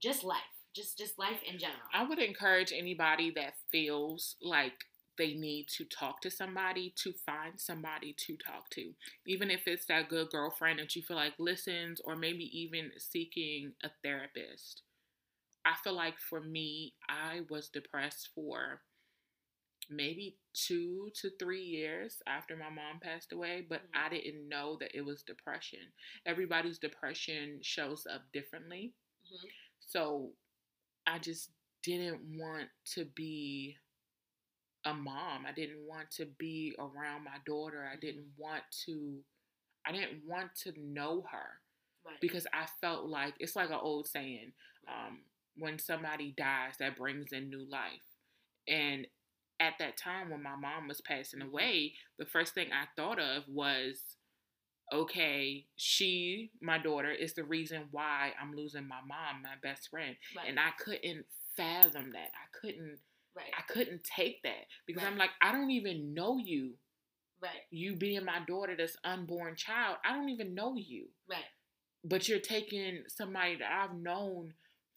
[0.00, 0.38] just life,
[0.74, 1.78] just just life in general.
[1.94, 4.84] I would encourage anybody that feels like
[5.18, 8.94] they need to talk to somebody to find somebody to talk to.
[9.26, 13.72] Even if it's that good girlfriend that you feel like listens, or maybe even seeking
[13.84, 14.82] a therapist.
[15.64, 18.82] I feel like for me, I was depressed for
[19.90, 23.90] maybe two to three years after my mom passed away, but Mhm.
[23.94, 25.92] I didn't know that it was depression.
[26.24, 28.94] Everybody's depression shows up differently.
[29.30, 29.50] Mhm.
[29.80, 30.36] So
[31.06, 31.52] I just
[31.82, 33.78] didn't want to be
[34.84, 35.46] a mom.
[35.46, 37.88] I didn't want to be around my daughter.
[37.90, 39.18] I didn't want to
[39.86, 41.60] I didn't want to know her
[42.04, 42.20] Right.
[42.20, 44.52] because I felt like it's like an old saying,
[44.88, 45.24] um,
[45.56, 48.02] when somebody dies that brings in new life.
[48.66, 49.06] And
[49.60, 51.46] at that time when my mom was passing Mhm.
[51.48, 54.16] away, the first thing I thought of was
[54.92, 60.16] okay, she, my daughter, is the reason why I'm losing my mom, my best friend.
[60.36, 60.48] right.
[60.48, 61.26] And I couldn't
[61.56, 62.30] fathom that.
[62.34, 63.00] I couldn't
[63.36, 63.50] right.
[63.58, 66.74] I couldn't take that because I'm like, I don't even know you.
[67.40, 67.50] right.
[67.70, 71.06] You being my daughter, this unborn child, I don't even know you.
[71.28, 71.40] Right.
[72.04, 74.54] But you're taking somebody that I've known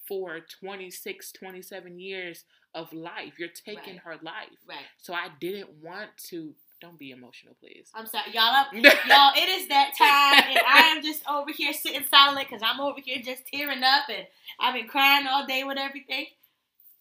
[0.07, 2.43] for 26, 27 years
[2.75, 3.33] of life.
[3.39, 4.01] You're taking Right.
[4.03, 4.49] her life.
[4.67, 4.85] Right.
[5.01, 7.89] So I didn't want to don't be emotional, please.
[7.95, 8.53] I'm sorry, y'all.
[8.53, 12.61] Up, y'all, it is that time, and I am just over here sitting silent because
[12.63, 14.27] I'm over here just tearing up, and
[14.59, 16.25] I've been crying all day with everything.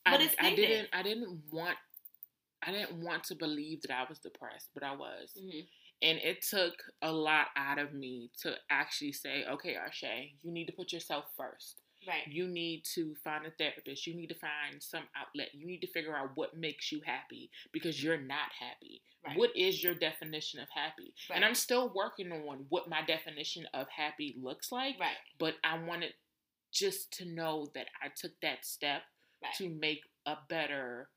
[0.05, 0.89] But I, I didn't.
[0.93, 1.77] I didn't want.
[2.67, 5.31] I didn't want to believe that I was depressed, but I was.
[5.39, 5.67] Mhm.
[6.03, 10.67] And it took a lot out of me to actually say, okay, Arshay, you need
[10.67, 11.81] to put yourself first.
[12.07, 12.27] Right.
[12.27, 14.07] You need to find a therapist.
[14.07, 15.55] You need to find some outlet.
[15.55, 19.03] You need to figure out what makes you happy because you're not happy.
[19.27, 19.39] Right.
[19.39, 21.15] What is your definition of happy?
[21.33, 25.17] And I'm still working on what my definition of happy looks like, Right.
[25.39, 26.13] but I wanted
[26.73, 29.03] just to know that I took that step
[29.45, 29.55] Right.
[29.59, 31.11] to make a better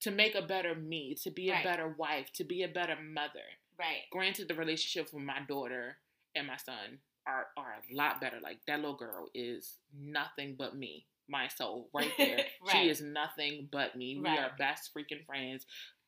[0.00, 1.64] to make a better me, to be a Right.
[1.64, 3.42] better wife, to be a better mother.
[3.78, 4.04] Right.
[4.10, 5.98] Granted the relationship with my daughter
[6.36, 8.40] and my son are are a lot better.
[8.40, 11.06] Like that little girl is nothing but me.
[11.28, 12.38] My soul right there.
[12.66, 12.72] Right.
[12.72, 14.18] She is nothing but me.
[14.18, 15.66] We are best freaking friends.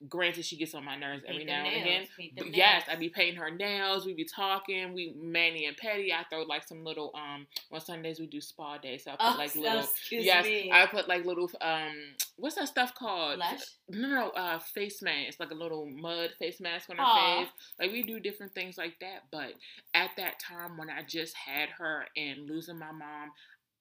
[0.08, 1.84] Granted, she gets on my nerves every Paint now and again.
[1.84, 2.96] nails, paint them But yes, nails.
[2.96, 4.06] I be painting her nails.
[4.06, 4.94] We be talking.
[4.94, 6.10] We Manny and Petty.
[6.10, 7.46] I throw like some little um.
[7.70, 9.86] On Sundays we do spa day, so I put Oh, like little.
[10.10, 10.70] yes, me.
[10.72, 11.92] I put like little um.
[12.38, 13.36] What's that stuff called?
[13.36, 13.60] Blush?
[13.90, 17.40] No, no, uh, face mask, like a little mud face mask on her Aw.
[17.42, 17.52] face.
[17.78, 19.24] Like we do different things like that.
[19.30, 19.52] But
[19.92, 23.32] at that time when I just had her and losing my mom,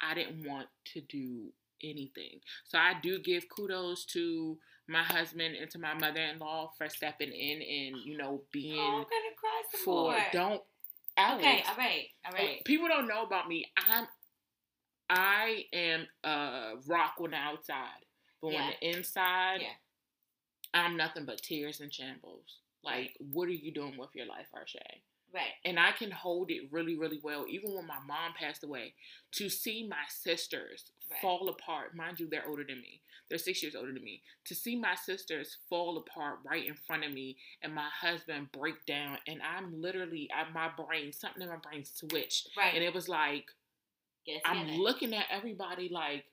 [0.02, 1.52] I didn't want to do
[1.84, 2.40] anything.
[2.66, 7.62] So I do give kudos to my husband and to my mother-in-law for stepping in
[7.62, 9.06] and you know being Oh,
[9.38, 10.18] cry some for more.
[10.32, 10.62] don't
[11.18, 12.64] Alex, Okay, all right, all right.
[12.66, 13.66] People don't know about me.
[13.78, 14.08] I'm
[15.10, 18.06] I am a rock on the outside,
[18.42, 18.62] but Yeah.
[18.62, 19.74] on the inside, Yeah.
[20.74, 22.60] I'm nothing but tears and shambles.
[22.84, 25.02] Like, what are you doing with your life, Arshay?
[25.34, 25.54] Right.
[25.66, 27.46] And I can hold it really, really well.
[27.50, 28.94] Even when my mom passed away,
[29.34, 31.22] to see my sisters Right.
[31.22, 31.96] fall apart.
[31.96, 33.02] Mind you, they're older than me.
[33.30, 34.22] They're six years older than me.
[34.46, 38.86] To see my sisters fall apart right in front of me, and my husband break
[38.86, 42.74] down, and I'm literally, I, my brain, something in my brain switched, Right.
[42.76, 43.52] and it was like
[44.26, 46.26] it I'm looking at everybody like,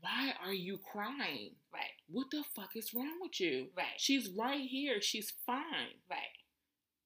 [0.00, 1.56] why are you crying?
[1.72, 1.90] Right.
[2.08, 3.68] What the fuck is wrong with you?
[3.76, 3.98] Right.
[3.98, 5.00] She's right here.
[5.00, 5.98] She's fine.
[6.08, 6.20] Right.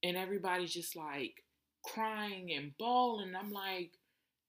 [0.05, 1.43] And everybody's just like
[1.85, 3.35] crying and bawling.
[3.35, 3.93] I'm like,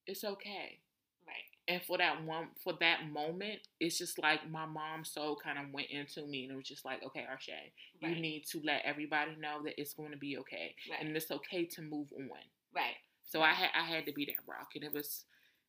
[0.06, 0.80] it's okay.
[1.26, 1.36] Right.
[1.68, 5.74] And for that one, for that moment, it's just like my mom's soul kind of
[5.74, 9.32] went into me, and it was just like, okay, Arshay, you need to let everybody
[9.40, 11.02] know that it's going to be okay, Right.
[11.04, 12.30] and it's okay to move on.
[12.76, 12.96] Right.
[13.28, 15.24] So I had I had to be that rock, and it was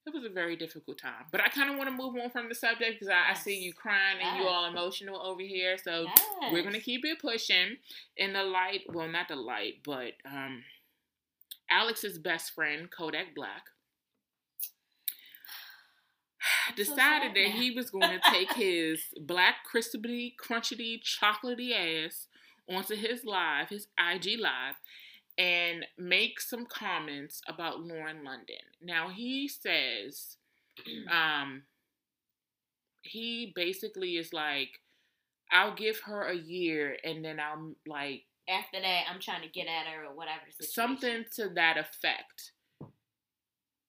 [0.06, 1.24] it was a very difficult time.
[1.32, 3.58] But I kind of want to move on from the subject because I, I see
[3.58, 5.76] you crying and you all emotional over here.
[5.78, 6.52] So Yes.
[6.52, 7.76] we're gonna keep it pushing
[8.16, 8.82] in the light.
[8.92, 10.62] Well, not the light, but um,
[11.70, 13.62] Alex's best friend Kodak Black
[16.68, 21.72] I'm so decided that he was going to take his black crispy, crunchy, chocolatey
[22.06, 22.26] ass
[22.68, 24.74] onto his live, his IG live,
[25.38, 28.56] and make some comments about Lauren London.
[28.82, 30.36] Now he says,
[31.10, 31.62] um,
[33.02, 34.80] he basically is like,
[35.50, 39.66] I'll give her a year and then I'll like After that, I'm trying to get
[39.68, 42.52] at her or whatever something to that effect.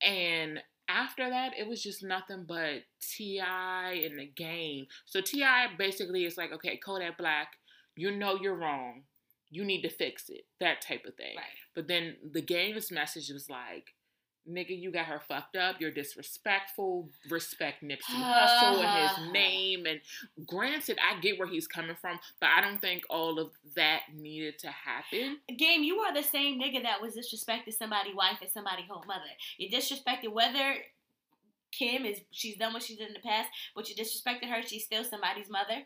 [0.01, 3.93] And after that, it was just nothing but T.I.
[4.05, 4.85] and the game.
[5.05, 5.69] So T.I.
[5.77, 7.53] basically is like, okay, Kodak Black,
[7.95, 9.03] you know you're wrong.
[9.49, 10.45] You need to fix it.
[10.59, 11.35] That type of thing.
[11.37, 11.45] Right.
[11.75, 13.93] But then the game's message was like,
[14.49, 15.79] nigga, you got her fucked up.
[15.79, 17.09] You're disrespectful.
[17.29, 19.85] Respect Nipsey Hussle and his name.
[19.85, 19.99] And
[20.47, 24.59] granted, I get where he's coming from, but I don't think all of that needed
[24.59, 25.37] to happen.
[25.57, 29.21] Game, you are the same nigga that was disrespecting somebody's wife and somebody's whole mother.
[29.57, 30.75] You disrespected whether
[31.71, 34.61] Kim is she's done what she did in the past, but you disrespected her.
[34.65, 35.85] She's still somebody's mother.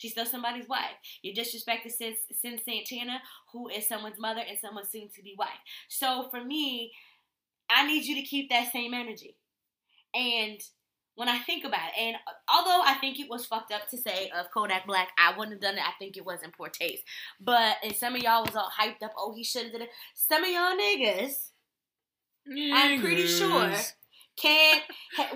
[0.00, 0.96] She's still somebody's wife.
[1.22, 3.20] You disrespected Cyn, Cyn Santana,
[3.52, 5.48] who is someone's mother and someone's soon to be wife.
[5.88, 6.92] So for me,
[7.70, 9.36] I need you to keep that same energy.
[10.14, 10.58] And
[11.16, 12.16] when I think about it, and
[12.52, 15.60] although I think it was fucked up to say of Kodak Black, I wouldn't have
[15.60, 15.86] done it.
[15.86, 17.04] I think it was in poor taste.
[17.38, 19.12] But and some of y'all was all hyped up.
[19.18, 19.90] Oh, he should have did it.
[20.14, 21.50] Some of y'all niggas
[22.48, 23.92] I'm pretty sure Niggas.
[24.40, 24.82] Can't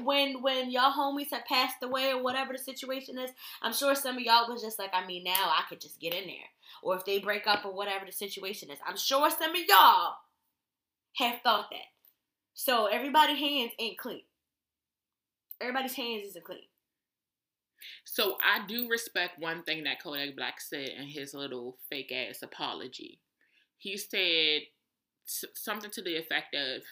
[0.04, 3.30] when when y'all homies have passed away or whatever the situation is.
[3.62, 6.14] I'm sure some of y'all was just like, I mean, now I could just get
[6.14, 6.48] in there,
[6.82, 8.78] or if they break up or whatever the situation is.
[8.86, 10.14] I'm sure some of y'all
[11.16, 11.88] have thought that.
[12.54, 14.22] So everybody's hands ain't clean.
[15.60, 16.60] Everybody's hands isn't clean.
[18.04, 22.42] So I do respect one thing that Kodak Black said in his little fake ass
[22.42, 23.20] apology.
[23.76, 24.62] He said
[25.26, 26.82] something to the effect of,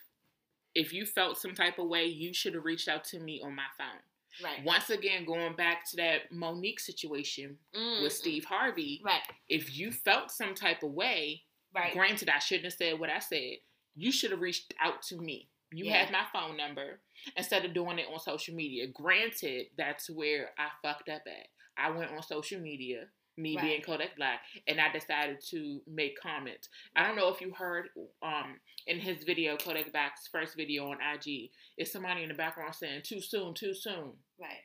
[0.74, 3.54] "If you felt some type of way, you should have reached out to me on
[3.54, 4.00] my phone."
[4.42, 4.62] Right.
[4.64, 9.22] Once again, going back to that Mo'Nique situation Mm, with Steve Harvey, Right.
[9.48, 11.44] if you felt some type of way,
[11.74, 11.92] Right.
[11.92, 13.58] granted, I shouldn't have said what I said.
[13.94, 15.50] You should have reached out to me.
[15.70, 16.04] You Yeah.
[16.04, 17.02] have my phone number
[17.36, 18.86] instead of doing it on social media.
[18.86, 21.48] Granted, that's where I fucked up at.
[21.76, 23.62] I went on social media, me Right.
[23.64, 26.68] being Kodak Black, and I decided to make comments.
[26.94, 27.88] I don't know if you heard
[28.22, 32.74] um in his video, Kodak Black's first video on IG, is somebody in the background
[32.74, 34.12] saying too soon, too soon.
[34.40, 34.64] Right.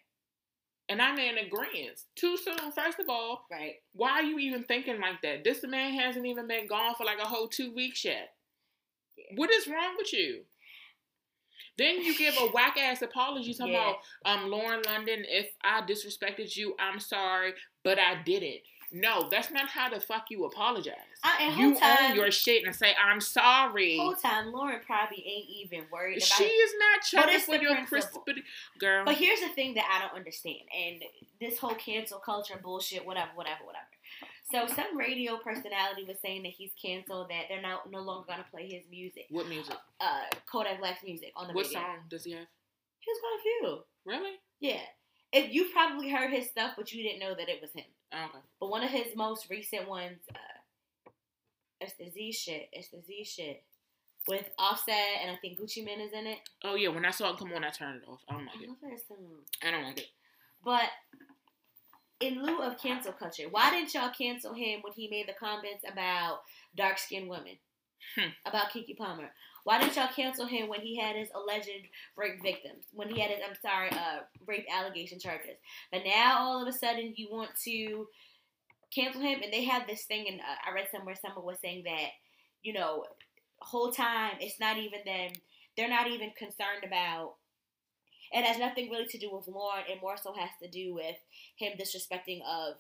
[0.90, 2.00] And I'm in agreement.
[2.16, 3.46] Too soon, first of all.
[3.52, 3.76] Right.
[3.94, 5.44] Why are you even thinking like that?
[5.44, 8.34] This man hasn't even been gone for like a whole two weeks yet.
[9.18, 9.36] Yeah.
[9.36, 10.44] What is wrong with you?
[11.78, 13.90] Then you give a whack ass apology talking Yeah.
[13.92, 17.54] about um Lauren London, if I disrespected you, I'm sorry,
[17.88, 18.62] but I didn't.
[18.92, 20.96] No, that's not how the fuck you apologize.
[21.24, 23.98] Uh, and you time, own your shit and say, I'm sorry.
[23.98, 26.48] whole time, Lauren probably ain't even worried about She it.
[26.48, 28.24] is not checking for your principle.
[28.80, 29.04] girl.
[29.06, 31.02] But here's the thing that I don't understand, and
[31.42, 33.86] this whole cancel culture bullshit, whatever, whatever, whatever.
[34.52, 38.46] So some radio personality was saying that he's canceled, that they're not no longer gonna
[38.52, 39.76] play his music, what music?
[40.00, 41.80] uh, Kodak Black's music on the What radio.
[41.80, 42.48] song does he have?
[43.00, 43.80] He's got a few.
[44.06, 44.36] Really?
[44.62, 44.80] Yeah.
[45.34, 47.86] If you probably heard his stuff, but you didn't know that it was him.
[48.14, 48.40] Okay.
[48.60, 51.10] But one of his most recent ones, uh,
[51.82, 52.70] it's the Z shit.
[52.72, 53.64] It's the Z shit
[54.28, 56.40] with Offset, and I think Gucci Mane is in it.
[56.64, 58.22] Oh yeah, when I saw it come on, I turned it off.
[58.30, 59.68] I don't like I it.
[59.68, 60.08] I don't like it.
[60.64, 60.90] But
[62.20, 65.84] in lieu of cancel culture, why didn't y'all cancel him when he made the comments
[65.90, 66.42] about
[66.76, 67.58] dark skinned women?
[68.16, 68.30] Hmm.
[68.46, 69.30] About Keke Palmer.
[69.68, 72.86] Why didn't y'all cancel him when he had his alleged rape victims?
[72.94, 75.58] When he had his, I'm sorry, uh, rape allegation charges.
[75.92, 78.08] But now all of a sudden you want to
[78.96, 81.84] cancel him, and they have this thing, and uh, I read somewhere someone was saying
[81.84, 82.12] that,
[82.64, 83.04] you know,
[83.60, 85.32] whole time it's not even them.
[85.76, 87.34] They're not even concerned about
[88.32, 89.84] it has nothing really to do with Lauren.
[89.90, 91.18] It more so has to do with
[91.58, 92.76] him disrespecting of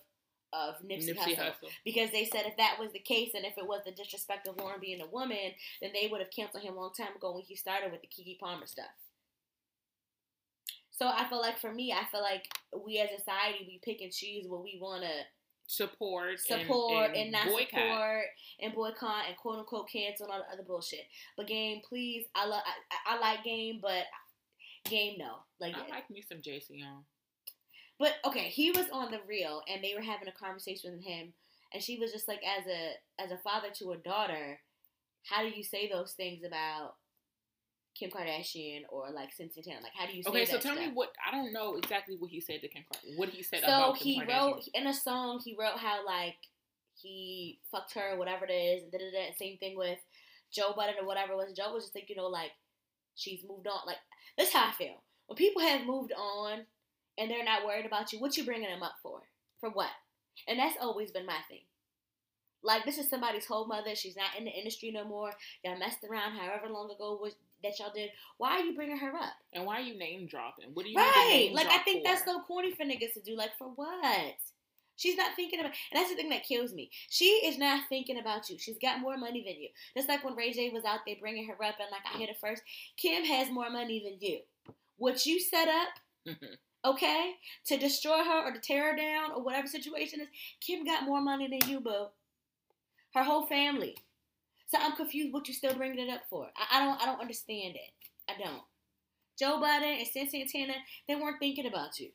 [0.53, 1.37] of Nipsey, Nipsey Hussle.
[1.37, 1.69] Hussle.
[1.83, 4.57] Because they said if that was the case, and if it was the disrespect of
[4.57, 7.43] Lauren being a woman, then they would have canceled him a long time ago when
[7.43, 8.85] he started with the Keke Palmer stuff.
[10.91, 12.47] So I feel like for me, I feel like
[12.85, 15.09] we as a society we pick and choose what we want to
[15.69, 17.69] Support, support and, and, not boycott.
[17.71, 18.23] support
[18.61, 21.05] and boycott and quote unquote cancel and all the other bullshit.
[21.35, 24.05] But game, please, I love I, I like game, but
[24.85, 25.39] game no.
[25.59, 27.03] Like I like me some Jayceon.
[27.99, 31.33] But okay, he was on the real, and they were having a conversation with him,
[31.73, 34.59] and she was just like, as a as a father to a daughter,
[35.23, 36.95] how do you say those things about
[37.95, 39.81] Kim Kardashian or like Cynthia Tanner?
[39.81, 42.29] Like, how do you say Okay, so tell me what I don't know exactly what
[42.29, 43.17] he said to Kim Kardashian.
[43.17, 44.29] What he said So about he Kim Kardashian.
[44.29, 45.41] So he wrote in a song.
[45.43, 46.37] He wrote how like
[47.01, 49.35] he fucked her, whatever it is, and da da da.
[49.37, 49.99] Same thing with
[50.51, 51.53] Joe Budden or whatever it was.
[51.53, 52.51] Joe was just like, you know, like
[53.15, 53.79] she's moved on.
[53.85, 53.97] Like
[54.37, 55.01] that's how I feel.
[55.25, 56.61] When people have moved on
[57.17, 59.21] and they're not worried about you, what you bringing them up for?
[59.59, 59.89] For what?
[60.47, 61.61] And that's always been my thing.
[62.63, 63.95] Like this is somebody's whole mother.
[63.95, 65.31] She's not in the industry no more.
[65.63, 68.09] Y'all messed around however long ago was that y'all did.
[68.37, 69.33] Why are you bringing her up?
[69.53, 70.71] And why are you name dropping?
[70.73, 71.51] What do you Right.
[71.53, 72.09] Like I think for?
[72.09, 73.35] that's so corny for niggas to do.
[73.35, 74.35] Like for what?
[74.95, 76.89] She's not thinking about, and that's the thing that kills me.
[77.09, 78.57] She is not thinking about you.
[78.57, 79.69] She's got more money than you.
[79.95, 82.29] Just like when Ray J was out there bringing her up, and like I hit
[82.29, 82.63] it first.
[82.97, 84.39] Kim has more money than you.
[84.97, 86.35] What you set up,
[86.85, 87.33] okay,
[87.67, 90.27] to destroy her or to tear her down or whatever situation is,
[90.61, 92.07] Kim got more money than you, boo.
[93.13, 93.95] Her whole family.
[94.67, 95.33] So I'm confused.
[95.33, 96.49] What you're still bringing it up for?
[96.55, 97.01] I, I don't.
[97.01, 97.91] I don't understand it.
[98.29, 98.61] I don't.
[99.39, 100.73] Joe Budden and Cynthia Santana,
[101.07, 102.09] they weren't thinking about you.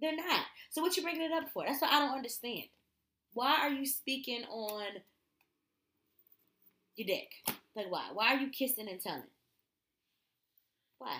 [0.00, 0.44] They're not.
[0.70, 1.64] So what you bringing it up for?
[1.66, 2.64] That's what I don't understand.
[3.34, 4.86] Why are you speaking on
[6.96, 7.28] your dick?
[7.76, 8.08] Like why?
[8.12, 9.22] Why are you kissing and telling?
[10.98, 11.18] Why?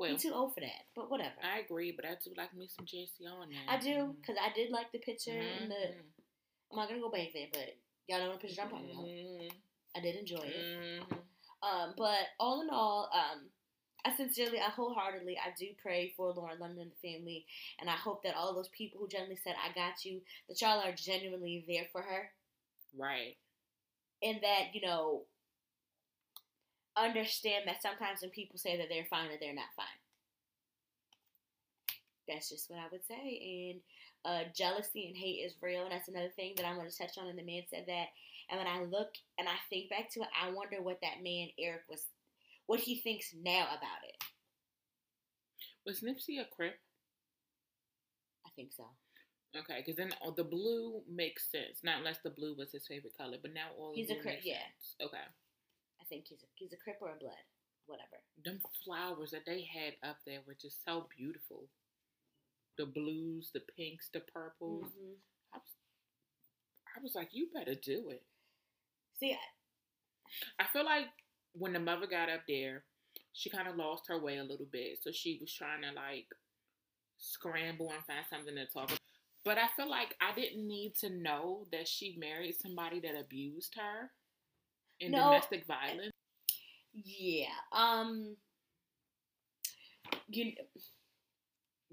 [0.00, 0.88] Well, I'm too old for that.
[0.96, 1.34] But whatever.
[1.44, 3.68] I agree, but I do like me some Jayceon now.
[3.68, 5.74] I do because I did like the picture and the.
[5.74, 6.02] Mhm.
[6.72, 7.76] I'm not gonna go back there, but
[8.08, 9.04] y'all know the picture I'm talking about.
[9.04, 9.52] Mhm.
[9.94, 10.64] I did enjoy it.
[10.64, 11.24] Mhm.
[11.62, 13.50] Um, but all in all, um,
[14.06, 17.46] I sincerely, I wholeheartedly, I do pray for Lauren London and the family,
[17.78, 20.80] and I hope that all those people who genuinely said "I got you," that y'all
[20.80, 22.32] are genuinely there for her,
[22.96, 23.36] Right.
[24.22, 25.26] and that you know
[26.96, 29.86] understand that sometimes when people say that they're fine, that they're not fine.
[32.28, 33.80] That's just what I would say, and
[34.24, 37.18] uh, jealousy and hate is real, and that's another thing that I'm going to touch
[37.18, 37.28] on.
[37.28, 38.06] And the man said that,
[38.50, 41.48] and when I look and I think back to it, I wonder what that man
[41.58, 42.02] Eric was,
[42.66, 44.14] what he thinks now about it.
[45.86, 46.74] Was Nipsey a Crip?
[48.46, 48.84] I think so.
[49.56, 51.80] Okay, because then the blue makes sense.
[51.82, 54.58] Not unless the blue was his favorite color, but now all He's a Crip, yeah.
[54.58, 54.94] sense.
[55.02, 55.24] Okay.
[56.10, 57.38] I think he's a, he's a Crip or a Blood.
[57.86, 58.18] whatever.
[58.44, 61.68] Them flowers that they had up there were just so beautiful.
[62.78, 64.86] The blues, the pinks, the purples.
[64.92, 65.16] Mhm.
[65.52, 65.72] I was,
[66.96, 68.22] I was like, you better do it.
[69.18, 69.36] See,
[70.58, 71.06] I feel like
[71.52, 72.84] when the mother got up there,
[73.32, 74.98] she kind of lost her way a little bit.
[75.02, 76.26] So she was trying to like
[77.18, 79.00] scramble and find something to talk about.
[79.44, 83.74] But I feel like I didn't need to know that she married somebody that abused
[83.76, 84.10] her
[85.00, 85.24] in No.
[85.30, 86.12] domestic violence.
[86.92, 87.46] yeah.
[87.72, 88.36] Um.
[90.28, 90.52] You,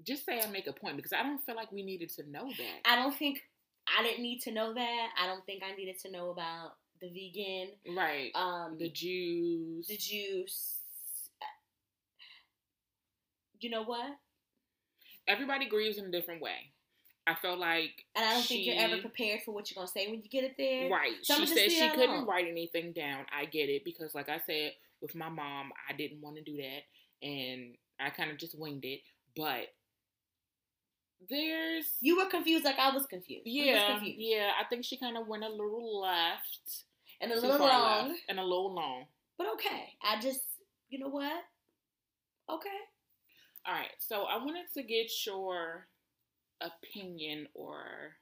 [0.04, 2.48] Just say I make a point because I don't feel like we needed to know
[2.48, 2.90] that.
[2.90, 3.40] I don't think
[3.98, 5.08] I didn't need to know that.
[5.20, 8.30] I don't think I needed to know about the vegan, right.
[8.34, 9.86] um, the Jews.
[9.86, 10.74] the juice.
[13.60, 14.06] You know what?
[15.26, 16.72] Everybody grieves in a different way.
[17.28, 20.06] I felt like And I don't think you're ever prepared for what you're gonna say
[20.08, 20.88] when you get it there.
[20.90, 21.12] Right.
[21.22, 22.26] So she said she couldn't alone.
[22.26, 23.26] write anything down.
[23.36, 24.72] I get it because, like I said,
[25.02, 28.84] with my mom, I didn't want to do that, and I kind of just winged
[28.84, 29.00] it.
[29.36, 29.68] But
[31.28, 33.42] there's You were confused like I was confused.
[33.44, 34.16] We was yeah, confused.
[34.20, 34.50] yeah.
[34.60, 36.84] I think she kind of went a little left,
[37.20, 38.08] And a little long.
[38.08, 39.06] left, and a little long.
[39.36, 39.94] But okay.
[40.02, 40.40] I just
[40.88, 41.42] you know what?
[42.50, 42.68] Okay.
[43.66, 45.87] All right, so I wanted to get your
[46.60, 48.16] opinion, or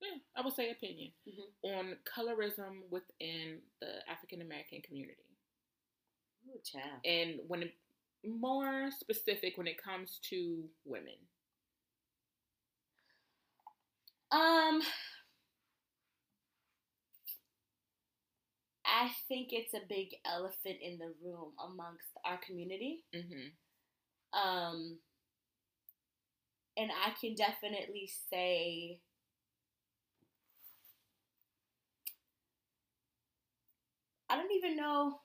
[0.00, 1.52] yeah, I would say opinion Mhm.
[1.62, 5.24] on colorism within the African American community.
[6.48, 7.00] Ooh, child.
[7.04, 7.74] and when it,
[8.24, 11.16] more specific when it comes to women.
[14.30, 14.82] Um
[18.84, 23.04] I think it's a big elephant in the room amongst our community.
[23.14, 23.48] Mm-hmm.
[24.38, 24.98] Um
[26.76, 29.00] and I can definitely say
[34.30, 35.20] I don't even know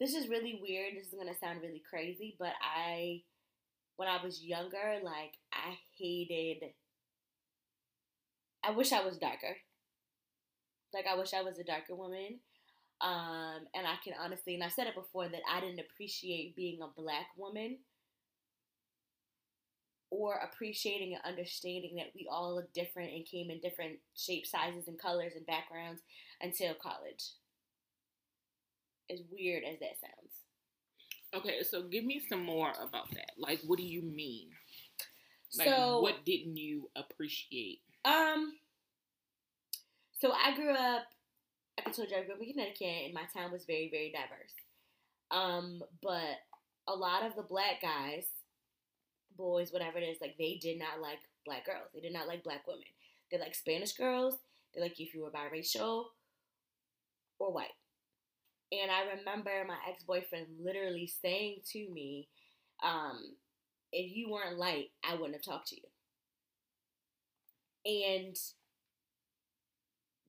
[0.00, 0.94] this is really weird.
[0.96, 3.22] This is gonna sound really crazy, but I,
[3.96, 6.70] when I was younger, like I hated.
[8.64, 9.56] I wish I was darker.
[10.94, 12.40] Like I wish I was a darker woman.
[13.02, 16.80] Um, and I can honestly, and I've said it before, that I didn't appreciate being
[16.82, 17.78] a black woman
[20.10, 24.88] or appreciating and understanding that we all look different and came in different shapes, sizes,
[24.88, 26.02] and colors and backgrounds
[26.40, 27.32] until college.
[29.10, 30.34] As weird as that sounds.
[31.34, 33.32] Okay, so give me some more about that.
[33.38, 34.48] Like, what do you mean?
[35.56, 37.80] Like, so, what didn't you appreciate?
[38.04, 38.52] um,
[40.20, 41.04] so I grew up.
[41.78, 44.12] Like I told you, I grew up in Connecticut, and my town was very, very
[44.12, 44.52] diverse.
[45.30, 46.38] Um, but
[46.88, 48.26] a lot of the black guys,
[49.40, 51.88] boys, whatever it is, like they did not like black girls.
[51.94, 52.84] They did not like black women.
[53.30, 54.36] They like Spanish girls.
[54.74, 56.04] They like if you were biracial
[57.38, 57.74] or white.
[58.72, 62.28] And I remember my ex boyfriend literally saying to me,
[62.82, 63.34] um,
[63.92, 65.82] if you weren't light, I wouldn't have talked to you.
[67.84, 68.36] And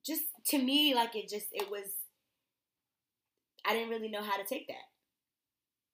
[0.05, 1.85] just to me, like it just, it was,
[3.65, 4.87] I didn't really know how to take that.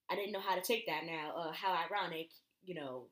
[0.10, 1.34] I didn't know how to take that now.
[1.36, 2.30] Uh, how ironic,
[2.68, 3.08] you know,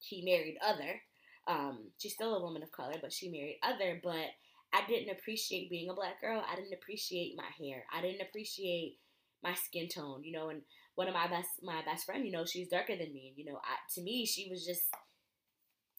[0.00, 1.00] she married other.
[1.46, 4.00] Um, she's still a woman of color, but she married other.
[4.02, 4.26] But
[4.72, 6.42] I didn't appreciate being a black girl.
[6.50, 7.84] I didn't appreciate my hair.
[7.92, 8.98] I didn't appreciate
[9.42, 10.24] my skin tone.
[10.24, 10.62] You know, and
[10.94, 13.28] one of my best my best friend, you know, she's darker than me.
[13.28, 14.82] And, you know, I, to me, she was just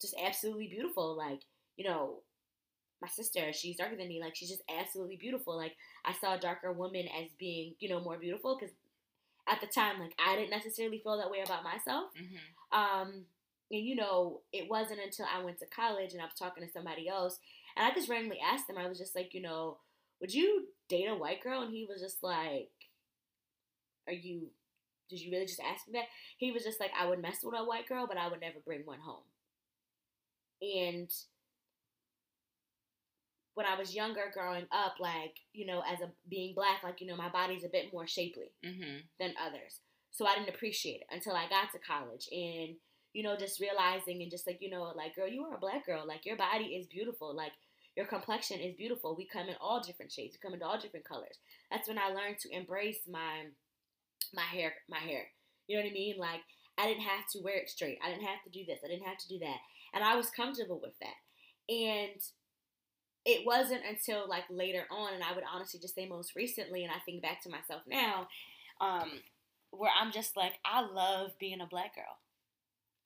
[0.02, 1.18] just absolutely beautiful.
[1.18, 1.42] Like,
[1.78, 2.22] you know,
[3.02, 4.22] my sister, she's darker than me.
[4.22, 5.58] Like, she's just absolutely beautiful.
[5.58, 5.74] Like,
[6.06, 8.76] I saw a darker woman as being, you know, more beautiful because
[9.50, 12.12] at the time, like, I didn't necessarily feel that way about myself.
[12.16, 12.78] Mm-hmm.
[12.80, 13.26] Um,
[13.72, 16.72] and you know, it wasn't until I went to college and I was talking to
[16.72, 17.40] somebody else,
[17.76, 18.78] and I just randomly asked him.
[18.78, 19.78] I was just like, you know,
[20.22, 21.62] would you date a white girl?
[21.62, 22.70] And he was just like,
[24.08, 24.48] Are you?
[25.10, 26.08] Did you really just ask me that?
[26.38, 28.60] He was just like, I would mess with a white girl, but I would never
[28.64, 29.24] bring one home.
[30.62, 31.12] And
[33.60, 37.08] when I was younger, growing up, like you know, as a being black, like you
[37.08, 39.00] know, my body's a bit more shapely Mm-hmm.
[39.20, 39.82] than others.
[40.12, 42.76] So I didn't appreciate it until I got to college and
[43.14, 45.86] you know just realizing and just like you know like girl you are a black
[45.86, 46.08] girl.
[46.08, 47.36] Like your body is beautiful.
[47.36, 47.52] Like
[47.98, 49.16] your complexion is beautiful.
[49.18, 50.36] We come in all different shades.
[50.36, 51.38] We come in all different colors.
[51.70, 53.52] That's when I learned to embrace my
[54.34, 55.24] my hair my hair.
[55.68, 56.16] You know what I mean?
[56.18, 56.42] Like
[56.78, 58.00] I didn't have to wear it straight.
[58.04, 58.80] I didn't have to do this.
[58.84, 59.60] I didn't have to do that.
[59.94, 61.18] And I was comfortable with that.
[61.74, 62.20] And
[63.30, 66.92] it wasn't until like later on and I would honestly just say most recently and
[66.92, 68.28] I think back to myself now
[68.82, 69.10] um
[69.72, 72.18] where I'm just like, I love being a black girl.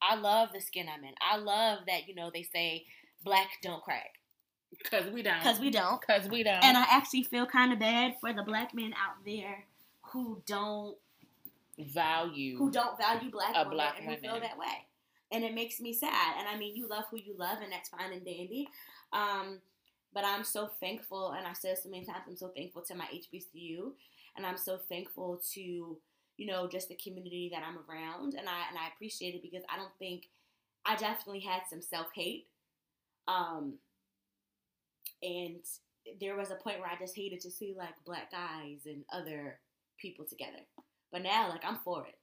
[0.02, 1.14] I love the skin I'm in.
[1.22, 2.86] I love that, you know, they say
[3.24, 4.20] black don't crack.
[4.90, 5.42] Cause we don't.
[5.42, 6.06] Cause we don't.
[6.06, 6.64] Cause we don't.
[6.64, 9.66] And I actually feel kind of bad for the black men out there
[10.12, 10.98] who don't
[11.78, 14.86] value who don't value black A women black and who feel that way.
[15.32, 16.36] And it makes me sad.
[16.38, 18.68] And I mean, you love who you love, and that's fine and dandy.
[19.12, 19.60] Um,
[20.14, 23.06] but I'm so thankful, and I said so many times, I'm so thankful to my
[23.06, 23.92] HBCU,
[24.38, 25.98] and I'm so thankful to
[26.38, 29.64] you know just the community that I'm around, and I and I appreciate it because
[29.72, 30.26] I don't think
[30.86, 32.48] I definitely had some self hate,
[33.28, 33.76] um,
[35.22, 35.64] and
[36.20, 39.60] there was a point where I just hated to see like black guys and other
[40.00, 40.60] people together.
[41.12, 42.16] But now, like, I'm for it.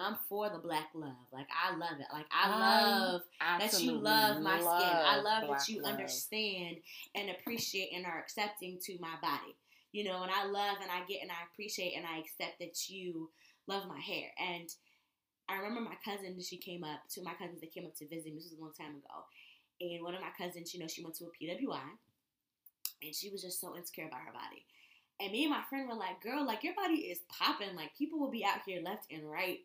[0.00, 1.26] I'm for the black love.
[1.32, 2.06] Like, I love it.
[2.12, 4.68] Like, I I love that you love my skin.
[4.70, 5.92] I love love that you love.
[5.92, 6.76] understand
[7.14, 9.56] and appreciate and are accepting to my body.
[9.92, 12.88] You know, and I love and I get and I appreciate and I accept that
[12.88, 13.30] you
[13.66, 14.28] love my hair.
[14.38, 14.68] And
[15.48, 18.06] I remember my cousin, she came up, two of my cousins that came up to
[18.06, 19.26] visit me, this was a long time ago.
[19.80, 21.80] And one of my cousins, you know, she went to a PWI
[23.02, 24.64] and she was just so insecure about her body.
[25.20, 27.74] And me and my friend were like, girl, like your body is popping.
[27.74, 29.58] Like people will be out here left and right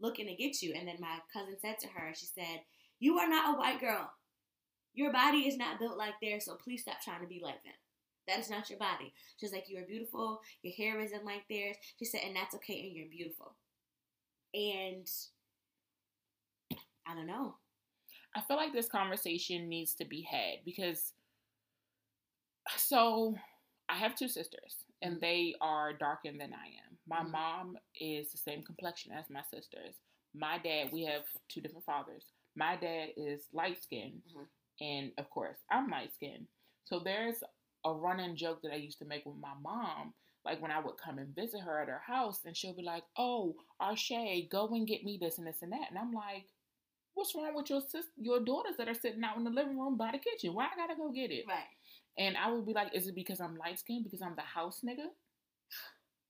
[0.00, 0.74] looking to get you.
[0.74, 2.62] And then my cousin said to her, she said,
[3.00, 4.10] You are not a white girl.
[4.94, 7.74] Your body is not built like theirs, so please stop trying to be like them.
[8.26, 9.12] That is not your body.
[9.38, 10.40] She's like, You are beautiful.
[10.62, 11.76] Your hair isn't like theirs.
[11.98, 13.54] She said, And that's okay, and you're beautiful.
[14.54, 15.08] And
[17.06, 17.54] I don't know.
[18.36, 21.12] I feel like this conversation needs to be had because
[22.76, 23.34] so
[23.88, 26.98] I have two sisters and they are darker than I am.
[27.06, 27.30] My Mhm.
[27.30, 29.94] mom is the same complexion as my sisters.
[30.34, 32.32] My dad, we have two different fathers.
[32.54, 34.48] My dad is light skinned Mhm.
[34.80, 36.48] and of course I'm light skinned.
[36.84, 37.42] So there's
[37.84, 40.14] a running joke that I used to make with my mom.
[40.44, 43.04] Like when I would come and visit her at her house, and she'll be like,
[43.16, 46.48] "Oh, Arshay, go and get me this and this and that," and I'm like,
[47.14, 49.96] what's wrong with your sis- your daughters that are sitting out in the living room
[49.96, 50.54] by the kitchen?
[50.54, 51.46] Why I gotta go get it?
[51.46, 51.77] Right.
[52.18, 54.04] And I would be like, is it because I'm light skinned?
[54.04, 55.06] Because I'm the house nigga?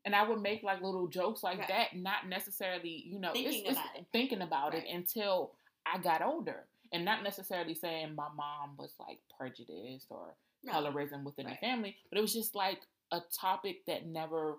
[0.05, 1.69] And I would make like little jokes like Right.
[1.69, 4.07] that, not necessarily, you know, Thinking it's, it's about it.
[4.13, 5.55] thinking about it until
[5.87, 6.67] I got older.
[6.93, 10.73] And not necessarily saying my mom was like prejudiced or No.
[10.73, 11.59] colorism within Right.
[11.61, 12.81] the family, but it was just like
[13.13, 14.59] a topic that never,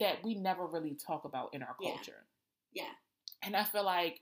[0.00, 2.26] that we never really talk about in our culture.
[2.72, 2.90] Yeah.
[3.42, 4.20] And I feel like,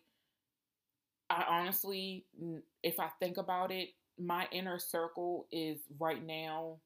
[1.29, 2.25] I honestly,
[2.83, 3.89] if I think about it,
[4.19, 6.79] my inner circle is right now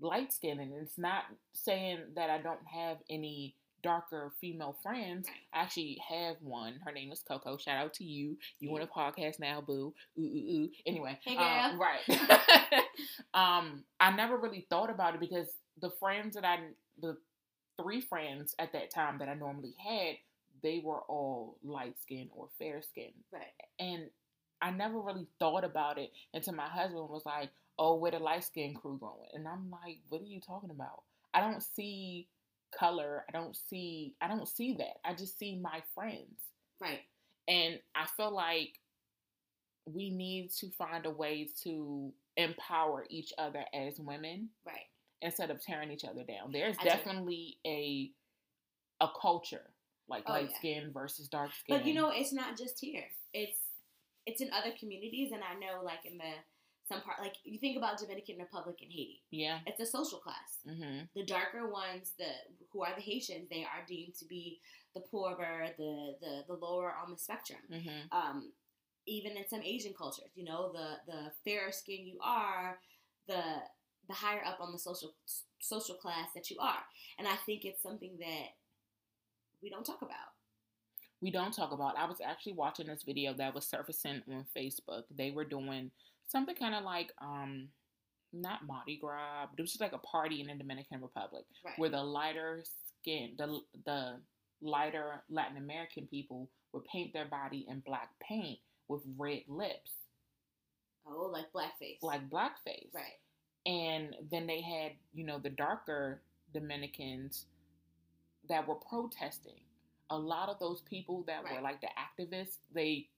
[0.00, 0.60] light skinned.
[0.60, 5.28] And it's not saying that I don't have any darker female friends.
[5.52, 6.74] I actually have one.
[6.84, 7.56] Her name is Coco.
[7.56, 8.36] Shout out to you.
[8.58, 9.94] You on a podcast now, boo.
[10.18, 10.68] Ooh, ooh, ooh.
[10.86, 11.18] Anyway.
[11.24, 12.00] Hey, um, right.
[13.34, 15.48] um, I never really thought about it because
[15.80, 16.58] the friends that I,
[17.00, 17.16] the
[17.80, 20.16] three friends at that time that I normally had,
[20.62, 23.14] they were all light skinned or fair skinned.
[23.32, 23.42] Right.
[23.78, 24.10] And
[24.62, 28.44] I never really thought about it until my husband was like, Oh, where the light
[28.44, 29.28] skinned crew going?
[29.34, 31.02] And I'm like, What are you talking about?
[31.32, 32.28] I don't see
[32.78, 33.24] color.
[33.28, 34.98] I don't see I don't see that.
[35.04, 36.40] I just see my friends.
[36.80, 37.00] Right.
[37.48, 38.78] And I feel like
[39.86, 44.86] we need to find a way to empower each other as women Right.
[45.20, 46.52] instead of tearing each other down.
[46.52, 46.88] There's I do.
[46.90, 48.10] definitely a
[49.00, 49.70] a culture
[50.08, 50.56] like Oh, light yeah.
[50.58, 51.78] skin versus dark skin.
[51.78, 53.04] But you know, it's not just here.
[53.32, 53.58] It's
[54.30, 56.32] it's in other communities, and I know, like in the
[56.88, 59.22] some part, like you think about Dominican Republic and Haiti.
[59.30, 59.58] yeah.
[59.66, 60.50] It's a social class.
[60.66, 62.30] hmm The darker ones, the
[62.72, 64.60] who are the Haitians, they are deemed to be
[64.94, 67.60] the poorer, the the the lower on the spectrum.
[67.70, 68.52] hmm Um,
[69.06, 72.78] even in some Asian cultures, you know, the the fairer skin you are,
[73.28, 73.42] the
[74.08, 75.12] the higher up on the social
[75.60, 76.82] social class that you are.
[77.18, 78.48] And I think it's something that
[79.62, 80.29] we don't talk about.
[81.22, 81.98] We don't talk about.
[81.98, 85.02] I was actually watching this video that was surfacing on Facebook.
[85.14, 85.90] They were doing
[86.26, 87.68] something kind of like um
[88.32, 91.78] not Mardi Gras, but it was just like a party in the Dominican Republic Right.
[91.78, 92.62] where the lighter
[93.02, 94.20] skin, the the
[94.62, 99.92] lighter Latin American people would paint their body in black paint with red lips,
[101.06, 101.98] oh, like blackface.
[102.02, 102.92] like blackface.
[102.94, 103.18] right.
[103.66, 106.22] And then they had, you know, the darker
[106.54, 107.46] Dominicans
[108.48, 109.60] that were protesting.
[110.10, 113.08] A lot of those people that were like the activists, they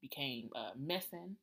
[0.00, 1.36] became uh, missing.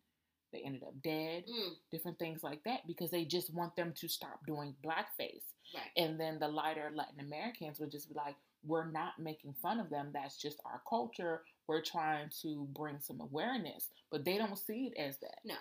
[0.51, 4.07] They ended up dead, Mm, different things like that, because they just want them to
[4.07, 5.41] stop doing blackface.
[5.74, 5.89] right.
[5.97, 9.89] And then the lighter Latin Americans would just be like, we're not making fun of
[9.89, 10.11] them.
[10.13, 11.41] That's just our culture.
[11.67, 13.89] We're trying to bring some awareness.
[14.11, 15.39] But they don't see it as that.
[15.43, 15.55] No.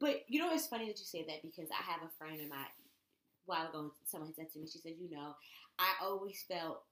[0.00, 2.48] But you know, it's funny that you say that because I have a friend in
[2.48, 2.64] my
[3.46, 3.92] while ago.
[4.04, 5.34] Someone said to me, she said, "You know,
[5.78, 6.82] I always felt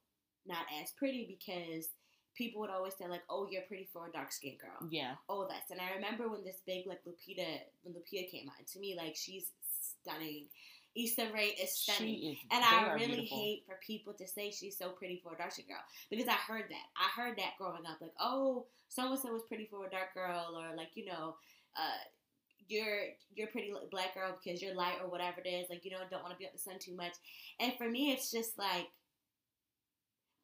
[0.49, 1.88] not as pretty because
[2.34, 5.14] people would always say like, "Oh, you're pretty for a dark skinned girl." Yeah.
[5.28, 8.66] Oh, that's and I remember when this big like Lupita when Lupita came out.
[8.66, 9.51] To me, like she's
[10.03, 10.47] stunning.
[10.97, 12.32] Issa Rae is stunning.
[12.32, 13.36] Is And I really beautiful.
[13.36, 16.32] hate for people to say she's so pretty for a dark skin girl because I
[16.32, 16.86] heard that.
[16.97, 20.14] I heard that growing up, like, oh, so and so was pretty for a dark
[20.14, 21.36] girl, or like, you know,
[21.76, 22.01] uh,
[22.68, 25.68] you're you're pretty black girl because you're light or whatever it is.
[25.68, 27.12] Like, you know, don't want to be up the sun too much.
[27.61, 28.86] And for me, it's just like,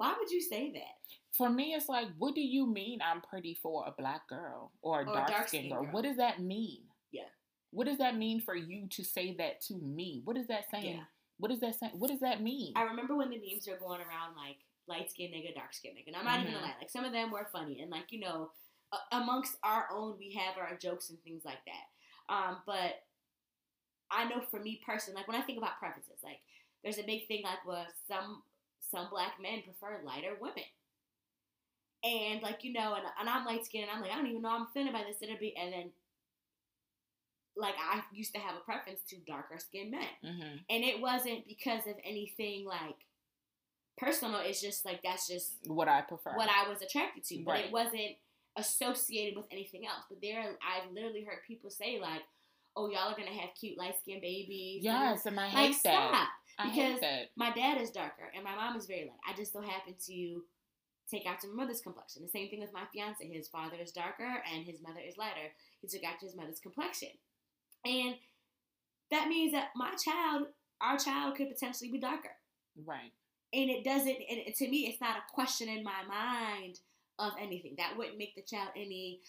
[0.03, 0.99] why would you say that?
[1.37, 5.03] For me, it's like, what do you mean I'm pretty for a black girl or
[5.03, 5.85] a Or dark skinned girl?
[5.85, 5.93] girl.
[5.93, 6.83] What does that mean?
[7.13, 7.31] Yeah.
[7.71, 10.21] What does that mean for you to say that to me?
[10.25, 10.97] What is that saying?
[10.97, 11.05] Yeah.
[11.39, 11.91] What does that say?
[11.95, 12.73] What does that mean?
[12.75, 14.57] I remember when the memes were going around like
[14.89, 16.09] light skin nigga, dark skin nigga.
[16.09, 16.55] And I'm not even Mhm.
[16.57, 18.51] gonna lie, like some of them were funny and like you know,
[18.91, 22.35] uh, amongst our own, we have our jokes and things like that.
[22.35, 23.07] Um, but
[24.11, 26.41] I know for me personally, like when I think about preferences, like
[26.83, 28.43] there's a big thing like where some
[28.93, 30.65] some black men prefer lighter women.
[32.05, 34.43] And like you know, and, and I'm light skinned, and I'm like I don't even
[34.43, 35.23] know I'm offended by this.
[35.23, 35.91] It'll be, and then
[37.57, 41.47] like I used to have a preference to darker skinned men hmm and it wasn't
[41.47, 42.97] because of anything like
[43.99, 44.41] personal.
[44.43, 46.35] It's just like that's just What I prefer.
[46.35, 47.65] what I was attracted to, but Right.
[47.67, 48.17] it wasn't
[48.57, 50.05] associated with anything else.
[50.09, 52.23] But there, I've literally heard people say like,
[52.77, 56.13] "Oh, y'all are gonna have cute light skinned babies." yes, and I like stop.
[56.13, 56.31] that.
[56.59, 57.01] Because.
[57.37, 59.21] My dad is darker, and my mom is very light.
[59.29, 60.43] I just so happen to
[61.11, 62.23] take after my mother's complexion.
[62.23, 63.27] The same thing with my fiance.
[63.27, 65.53] His father is darker, and his mother is lighter.
[65.81, 67.11] He took after his mother's complexion,
[67.85, 68.15] and
[69.11, 70.47] that means that my child,
[70.81, 72.37] our child, could potentially be darker.
[72.85, 73.13] Right.
[73.53, 74.17] And it doesn't.
[74.31, 76.81] And to me, it's not a question in my mind
[77.19, 79.21] of anything that wouldn't make the child any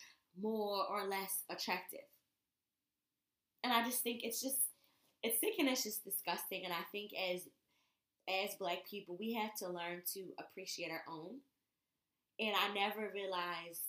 [0.41, 1.99] more or less attractive.
[3.63, 4.57] And I just think it's just
[5.23, 6.65] it's sick and it's just disgusting.
[6.65, 7.47] And I think as
[8.29, 11.39] as black people, we have to learn to appreciate our own.
[12.39, 13.81] And I never realized,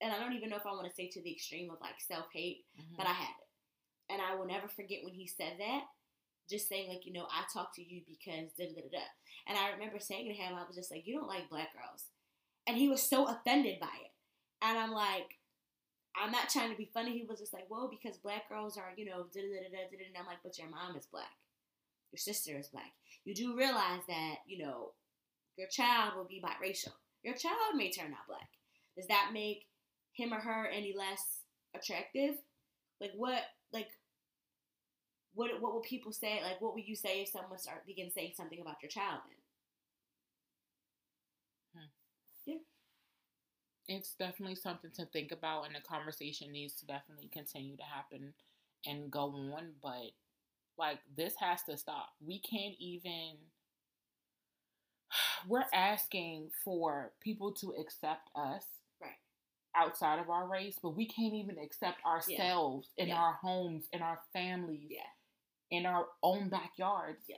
[0.00, 2.00] and I don't even know if I want to say to the extreme of like
[2.00, 2.96] self hate, Mhm.
[2.96, 3.48] but I had it.
[4.12, 5.84] And I will never forget when he said that,
[6.48, 9.04] just saying, like, you know, I talk to you because da da da da.
[9.48, 12.06] And I remember saying to him, I was just like, you don't like black girls.
[12.66, 14.12] And he was so offended by it.
[14.62, 15.35] And I'm like,
[16.16, 17.12] I'm not trying to be funny.
[17.12, 19.84] He was just like, well, because black girls are, you know, da da da da
[19.90, 20.06] da.
[20.06, 21.32] And I'm like, but your mom is black.
[22.12, 22.92] Your sister is black.
[23.24, 24.92] You do realize that, you know,
[25.58, 26.92] your child will be biracial.
[27.22, 28.48] Your child may turn out black.
[28.96, 29.66] Does that make
[30.12, 31.40] him or her any less
[31.74, 32.36] attractive?
[33.00, 33.42] Like what?
[33.72, 33.88] Like
[35.34, 35.50] what?
[35.60, 36.40] What will people say?
[36.42, 39.20] Like what would you say if someone start begin saying something about your child?
[39.26, 39.36] Then
[43.88, 48.34] it's definitely something to think about, and the conversation needs to definitely continue to happen
[48.84, 49.72] and go on.
[49.82, 50.12] But
[50.78, 52.10] like, this has to stop.
[52.24, 53.36] We can't even.
[55.48, 58.64] We're asking for people to accept us
[59.00, 59.10] right?
[59.76, 63.16] outside of our race, but we can't even accept ourselves in Yeah.
[63.16, 65.10] our homes, in our families, Yeah.
[65.70, 67.24] in our own backyards.
[67.28, 67.36] Yeah.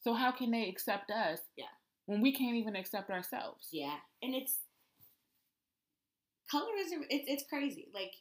[0.00, 1.40] So how can they accept us?
[1.56, 1.66] Yeah.
[2.06, 3.68] When we can't even accept ourselves.
[3.72, 4.58] Yeah, and it's
[6.54, 7.04] colorism.
[7.10, 7.88] It's it's crazy.
[7.94, 8.12] Like,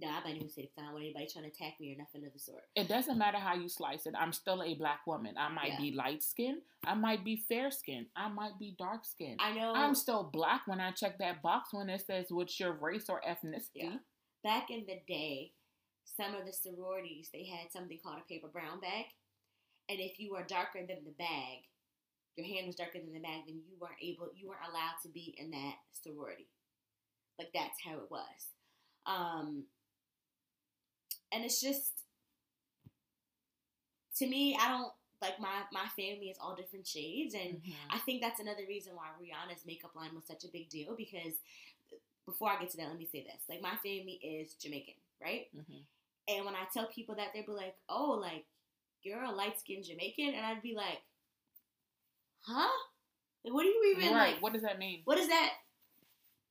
[0.00, 2.26] no, I'm not even say I don't want anybody trying to attack me or nothing
[2.26, 2.62] of the sort.
[2.74, 4.14] It doesn't matter how you slice it.
[4.18, 5.34] I'm still a black woman.
[5.38, 5.80] I might Yeah.
[5.80, 6.62] be light skinned.
[6.84, 8.06] I might be fair skinned.
[8.14, 9.40] I might be dark skinned.
[9.42, 9.72] I know.
[9.74, 13.20] I'm still black when I check that box when it says what's your race or
[13.22, 13.70] ethnicity.
[13.74, 13.98] Yeah.
[14.44, 15.52] back in the day,
[16.16, 19.06] some of the sororities they had something called a paper brown bag,
[19.88, 21.64] and if you were darker than the bag,
[22.36, 25.08] your hand was darker than the bag, then you weren't able, you weren't allowed to
[25.08, 26.48] be in that sorority.
[27.38, 28.40] Like that's how it was.
[29.06, 29.64] Um,
[31.32, 31.92] and it's just
[34.16, 37.74] to me, I don't like my my family is all different shades, and Mhm.
[37.90, 41.34] I think that's another reason why Rihanna's makeup line was such a big deal because
[42.26, 43.42] before I get to that, let me say this.
[43.48, 45.50] Like my family is Jamaican, right?
[45.54, 45.86] Mhm.
[46.28, 48.46] And when I tell people that, they'd be like, "Oh, like
[49.02, 51.02] you're a light skinned Jamaican," and I'd be like,
[52.46, 52.68] "Huh?
[53.44, 54.34] Like, what do you even Right.
[54.34, 54.42] like?
[54.42, 55.02] What does that mean?
[55.04, 55.52] What is that?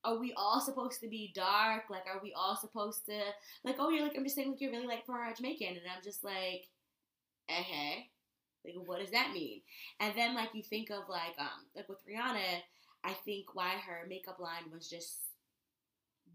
[0.03, 1.89] Are we all supposed to be dark?
[1.89, 3.19] Like, are we all supposed to
[3.63, 3.77] like?
[3.79, 6.03] Oh, you're like I'm just saying like you're really like for a Jamaican, and I'm
[6.03, 6.67] just like,
[7.49, 8.09] okay,
[8.63, 9.61] like what does that mean?
[9.99, 12.61] And then like you think of like um like with Rihanna,
[13.03, 15.19] I think why her makeup line was just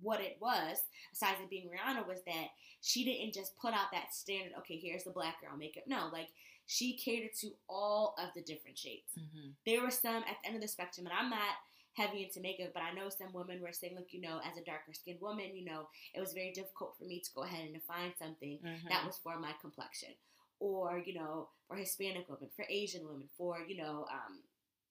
[0.01, 0.79] what it was,
[1.13, 2.49] aside from being Rihanna, was that
[2.81, 4.53] she didn't just put out that standard.
[4.59, 5.85] Okay, here's the black girl makeup.
[5.87, 6.29] No, like
[6.73, 9.55] she catered to all of the different shades Mhm.
[9.67, 11.57] there were some at the end of the spectrum, and I'm not
[11.95, 14.63] heavy into makeup, but I know some women were saying, look, you know, as a
[14.63, 17.75] darker skinned woman, you know, it was very difficult for me to go ahead and
[17.75, 18.89] define something Mhm.
[18.89, 20.15] that was for my complexion.
[20.61, 24.43] Or, you know, for Hispanic women, for Asian women, for, you know, um,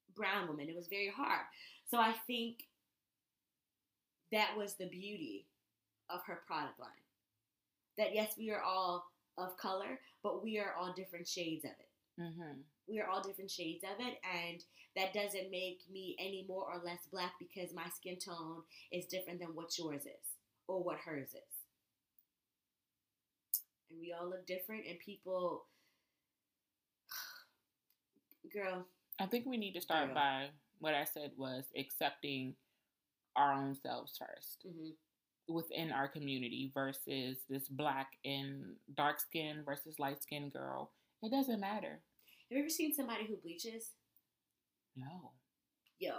[0.09, 0.67] brown women.
[0.67, 1.45] It was very hard.
[1.85, 2.67] So I think
[4.31, 5.47] that was the beauty
[6.09, 7.03] of her product line.
[7.97, 9.09] That yes, we are all
[9.39, 12.21] of color, but we are all different shades of it.
[12.21, 12.59] Mm-hmm.
[12.87, 14.63] We are all different shades of it, and
[14.95, 19.39] that doesn't make me any more or less black because my skin tone is different
[19.39, 20.35] than what yours is
[20.67, 21.55] or what hers is.
[23.89, 25.65] And we all look different, and people,
[28.53, 28.85] girl,
[29.19, 30.15] I think we need to start Girl.
[30.15, 30.47] by
[30.79, 32.55] what I said was accepting
[33.35, 34.91] our own selves 1st mhm.
[35.49, 40.91] Within our community versus this black and dark skin versus light skinned girl.
[41.21, 41.99] It doesn't matter.
[42.49, 43.91] have you ever seen somebody who bleaches?
[44.95, 45.31] No.
[45.99, 46.13] yo,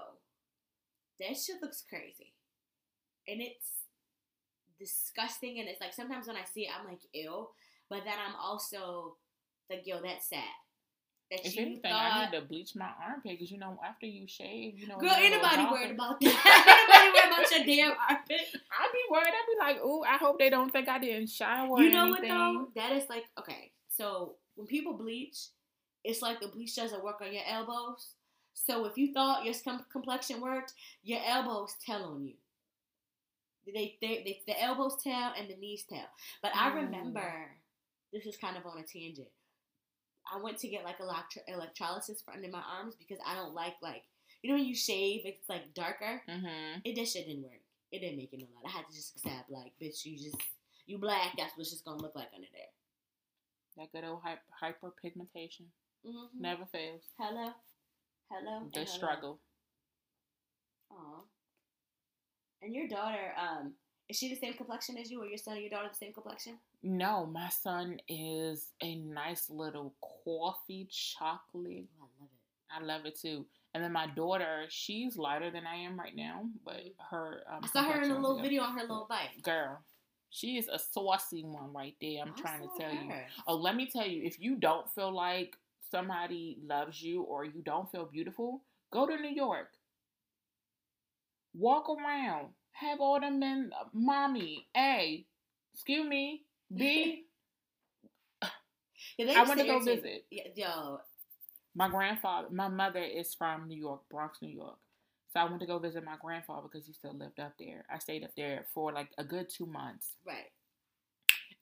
[1.21, 2.33] that shit looks crazy.
[3.29, 3.67] And it's
[4.79, 5.59] disgusting.
[5.61, 7.49] And it's like sometimes when I see it, I'm like, ew.
[7.89, 9.17] But then I'm also
[9.69, 10.43] like, yo, that's sad.
[11.31, 12.13] That If you anything, thought.
[12.13, 14.99] I need to bleach my armpit because you know after you shave, you know.
[14.99, 16.27] Girl, nobody worried about that.
[16.27, 18.41] ain't nobody worried about your damn armpit.
[19.11, 19.35] I'd worried.
[19.35, 22.23] I'd be like, "Ooh, I hope they don't think I didn't shower." You know what
[22.23, 22.69] though?
[22.77, 23.73] That is like okay.
[23.89, 25.49] So when people bleach,
[26.05, 28.15] it's like the bleach doesn't work on your elbows.
[28.55, 29.55] So if you thought your
[29.93, 32.35] complexion worked, your elbows tell on you.
[33.67, 36.09] They, they, they the elbows tell and the knees tell.
[36.43, 36.75] But I Mm.
[36.75, 37.51] remember
[38.13, 39.29] this is kind of on a tangent.
[40.33, 43.75] I went to get like electro- electrolysis for under my arms because I don't like
[43.83, 44.03] like
[44.43, 46.23] you know when you shave it's like darker.
[46.29, 46.81] Mm-hmm.
[46.85, 47.60] It that shit didn't work.
[47.93, 48.65] It didn't make it no lot.
[48.67, 50.37] I had to just accept like bitch you just
[50.87, 51.35] you black.
[51.37, 52.71] That's what it's just gonna look like under there.
[53.77, 55.67] That good old hy- hyperpigmentation
[56.07, 56.41] Mm-hmm.
[56.41, 57.03] never fails.
[57.19, 57.51] Hello,
[58.31, 58.63] hello.
[58.73, 58.85] The hello.
[58.87, 59.41] struggle.
[60.93, 61.21] Aw.
[62.63, 63.73] And your daughter, um,
[64.09, 66.13] is she the same complexion as you, or your son or your daughter the same
[66.13, 66.59] complexion?
[66.83, 71.85] No, my son is a nice little coffee chocolate.
[72.01, 72.73] Oh, I love it.
[72.73, 73.45] I love it too.
[73.73, 77.43] And then my daughter, she's lighter than I am right now, but her.
[77.51, 78.43] Um, I saw her in a little yeah.
[78.43, 79.43] video on her little bike.
[79.43, 79.81] Girl,
[80.31, 82.23] she is a saucy one right there.
[82.23, 83.13] I'm I trying to tell you.
[83.47, 85.57] Oh, let me tell you, if you don't feel like
[85.91, 88.63] somebody loves you or you don't feel beautiful,
[88.93, 89.69] go to New York.
[91.55, 92.49] Walk around.
[92.73, 95.27] Have all them men, uh, mommy, A,
[95.75, 96.43] excuse me,
[96.75, 97.25] B.
[99.19, 100.25] Yeah, I want to go visit.
[100.31, 101.01] Yeah, yo,
[101.81, 104.77] My grandfather, my mother is from New York, Bronx, New York.
[105.33, 107.87] So I went to go visit my grandfather because he still lived up there.
[107.91, 110.17] I stayed up there for like a good two months.
[110.27, 110.51] right.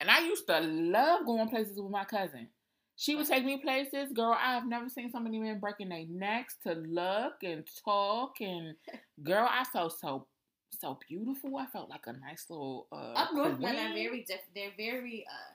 [0.01, 2.47] And I used to love going places with my cousin.
[2.97, 4.35] She would take me places, girl.
[4.37, 8.41] I have never seen so many men breaking their necks to look and talk.
[8.41, 8.75] And
[9.23, 10.27] girl, I felt so
[10.77, 11.55] so beautiful.
[11.55, 14.53] I felt like a nice little uh, Up north, men are very different.
[14.53, 15.53] They're very uh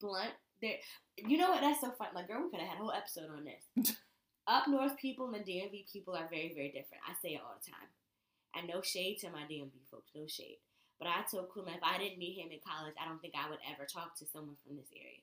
[0.00, 0.32] blunt.
[0.60, 0.76] They're,
[1.16, 1.60] you know what?
[1.60, 2.08] That's so fun.
[2.14, 3.96] Like, girl, we could have had a whole episode on this.
[4.46, 7.04] Up north people and the DMV people are very, very different.
[7.08, 7.88] I say it all the time.
[8.56, 10.58] And no shade to my DMV folks, no shade.
[10.98, 13.48] But I told Kuma if I didn't meet him in college, I don't think I
[13.48, 15.22] would ever talk to someone from this area.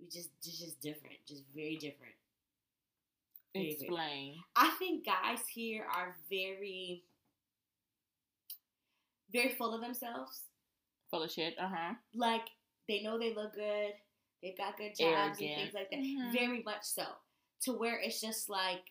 [0.00, 2.14] We just, just, just different, just very different.
[3.54, 4.34] Very, Explain.
[4.56, 7.04] I think guys here are very,
[9.32, 10.42] very full of themselves.
[11.10, 11.54] Full of shit.
[11.58, 11.94] Uh huh.
[12.14, 12.48] Like
[12.88, 13.92] they know they look good,
[14.46, 15.98] they've got good jobs and things like that.
[16.00, 16.32] Mhm.
[16.32, 17.04] Very much so.
[17.62, 18.82] To where it's just like,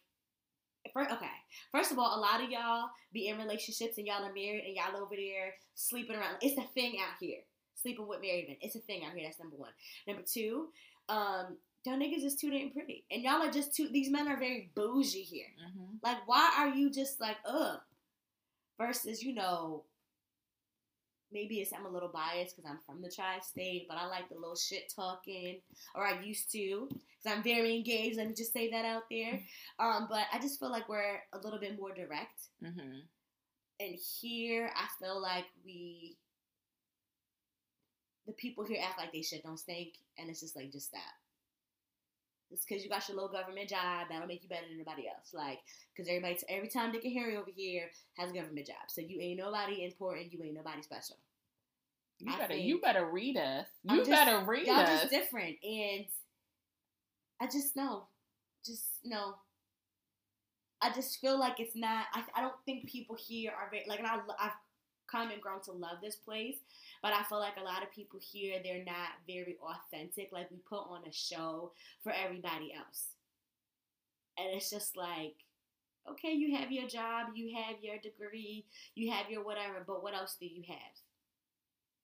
[0.94, 1.32] fir- okay.
[1.72, 4.76] First of all, a lot of y'all be in relationships and y'all are married and
[4.76, 6.38] y'all over there sleeping around.
[6.42, 7.40] It's a thing out here.
[7.76, 8.58] Sleeping with married men.
[8.62, 9.26] It's a thing out here.
[9.28, 9.72] That's number one.
[10.08, 10.70] Number two,
[11.10, 13.88] um, y'all niggas is too damn pretty, and y'all are just too.
[13.90, 15.48] These men are very bougie here.
[15.74, 17.80] hmm Like, why are you just like, ugh?
[18.78, 19.84] Versus, you know,
[21.32, 24.36] maybe it's I'm a little biased because I'm from the tri-state, but I like the
[24.36, 25.62] little shit talking,
[25.96, 28.18] or I used to, because I'm very engaged.
[28.18, 29.42] Let me just say that out there.
[29.80, 33.00] Um, but I just feel like we're a little bit more direct, hmm
[33.78, 36.16] and here I feel like we,
[38.26, 41.02] the people here act like they shit don't stink, and it's just like just stop.
[42.52, 45.34] It's because you got your little government job that'll make you better than anybody else.
[45.34, 45.60] Like,
[45.94, 49.20] because everybody, every time Dick and Harry over here has a government job, so you
[49.20, 51.18] ain't nobody important, you ain't nobody special.
[52.20, 52.54] You I better.
[52.54, 53.68] think- you better read us.
[53.84, 54.78] You just- better read us.
[54.78, 56.06] Y'all just different, and
[57.42, 58.08] I just know,
[58.66, 59.36] just know.
[60.82, 62.06] I just feel like it's not.
[62.14, 64.52] I, I don't think people here are very like, and I I've
[65.16, 66.58] come and grown to love this place,
[67.02, 70.30] but I feel like a lot of people here they're not very authentic.
[70.32, 71.72] Like we put on a show
[72.04, 73.08] for everybody else,
[74.38, 75.36] and it's just like.
[76.08, 78.64] Okay, you have your job, you have your degree,
[78.94, 80.94] you have your whatever, but what else do you have?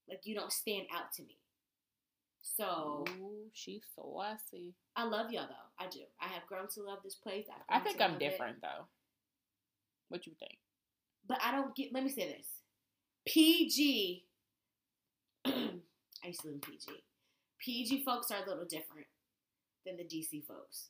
[0.09, 1.37] Like you don't stand out to me.
[2.41, 4.73] So Ooh, she's saucy.
[4.95, 5.85] I love y'all though.
[5.85, 5.99] I do.
[6.19, 7.45] I have grown to love this place.
[7.69, 8.27] I think I'm love it.
[8.27, 8.87] different though.
[10.09, 10.57] What you think?
[11.27, 11.93] but I don't get.
[11.93, 12.47] Let me say this:
[13.25, 14.25] PG.
[15.45, 15.51] I
[16.25, 16.91] used to live in PG.
[17.59, 19.07] PG folks are a little different
[19.85, 20.89] than the DC folks.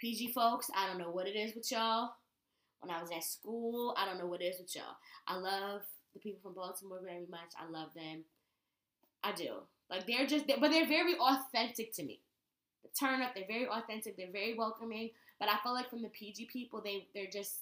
[0.00, 2.10] PG folks, I don't know what it is with y'all.
[2.80, 4.96] When I was at school, I don't know what it is with y'all.
[5.26, 5.82] I love
[6.14, 7.50] the people from Baltimore very much.
[7.58, 8.24] I love them.
[9.24, 9.62] I do.
[9.90, 12.20] Like they're just, but they're very authentic to me.
[12.84, 14.16] The turn up, they're very authentic.
[14.16, 15.10] They're very welcoming.
[15.40, 17.60] But I feel like from the PG people, they they're just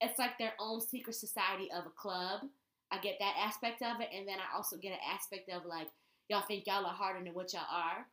[0.00, 2.40] it's like their own secret society of a club.
[2.92, 5.88] I get that aspect of it, and then I also get an aspect of like
[6.28, 8.06] y'all think y'all are harder than what y'all are.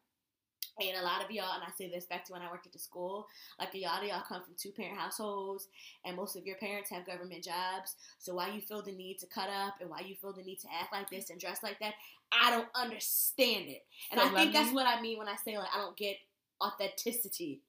[0.80, 2.74] And a lot of y'all, and I say this back to when I worked at
[2.74, 3.26] the school,
[3.58, 5.70] like a lot of y'all come from two parent households,
[6.06, 7.96] and most of your parents have government jobs.
[8.20, 10.60] So why you feel the need to cut up, and why you feel the need
[10.60, 11.96] to act like this and dress like that,
[12.32, 13.86] I don't understand it.
[14.12, 16.18] And So I think that's what I mean when I say like I don't get
[16.62, 17.62] authenticity.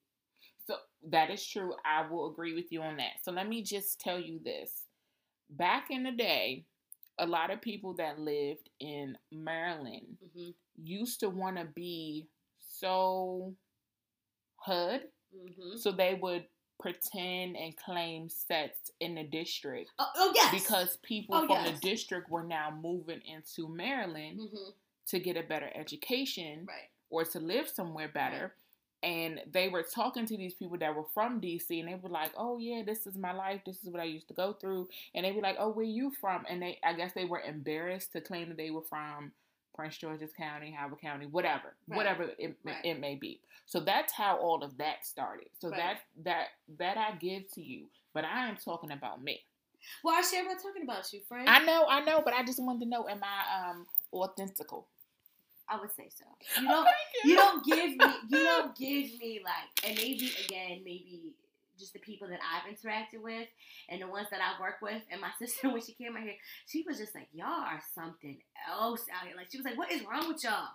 [0.66, 0.76] So
[1.09, 1.74] that is true.
[1.86, 3.22] I will agree with you on that.
[3.22, 4.82] So let me just tell you this.
[5.48, 6.64] Back in the day,
[7.19, 10.51] a lot of people that lived in Maryland hmm
[10.81, 12.28] used to want to be
[12.59, 13.53] so
[14.57, 15.03] hood,
[15.35, 16.45] hmm so they would
[16.81, 21.81] pretend and claim sets in the district Oh, oh yes, because people Oh, from yes.
[21.81, 24.70] the district were now moving into Maryland hmm
[25.09, 26.90] to get a better education right.
[27.11, 28.53] or to live somewhere better.
[29.03, 32.33] And they were talking to these people that were from DC, and they were like,
[32.37, 33.61] "Oh yeah, this is my life.
[33.65, 36.11] This is what I used to go through." And they were like, "Oh, where you
[36.11, 39.33] from?" And they, I guess, they were embarrassed to claim that they were from
[39.75, 41.97] Prince George's County, Howard County, whatever, Right.
[41.97, 42.85] whatever it, Right.
[42.85, 43.41] it may be.
[43.66, 45.49] So that's how all of that started.
[45.61, 45.77] So Right.
[45.77, 46.49] that that
[46.79, 49.45] that I give to you, but I am talking about me.
[50.03, 51.49] Well, I share about talking about you, friend.
[51.49, 54.87] I know, I know, but I just wanted to know, am I um authentical?
[55.70, 56.24] I would say so.
[56.61, 56.86] You don't.
[56.86, 56.93] Oh
[57.24, 58.07] you don't give me.
[58.31, 61.35] You don't give me like, and maybe again, maybe
[61.78, 63.47] just the people that I've interacted with
[63.89, 65.03] and the ones that I work with.
[65.11, 66.35] And my sister, when she came out here,
[66.66, 68.39] she was just like, "Y'all are something
[68.70, 70.69] else out here." Like she was like, "What is wrong with y'all?"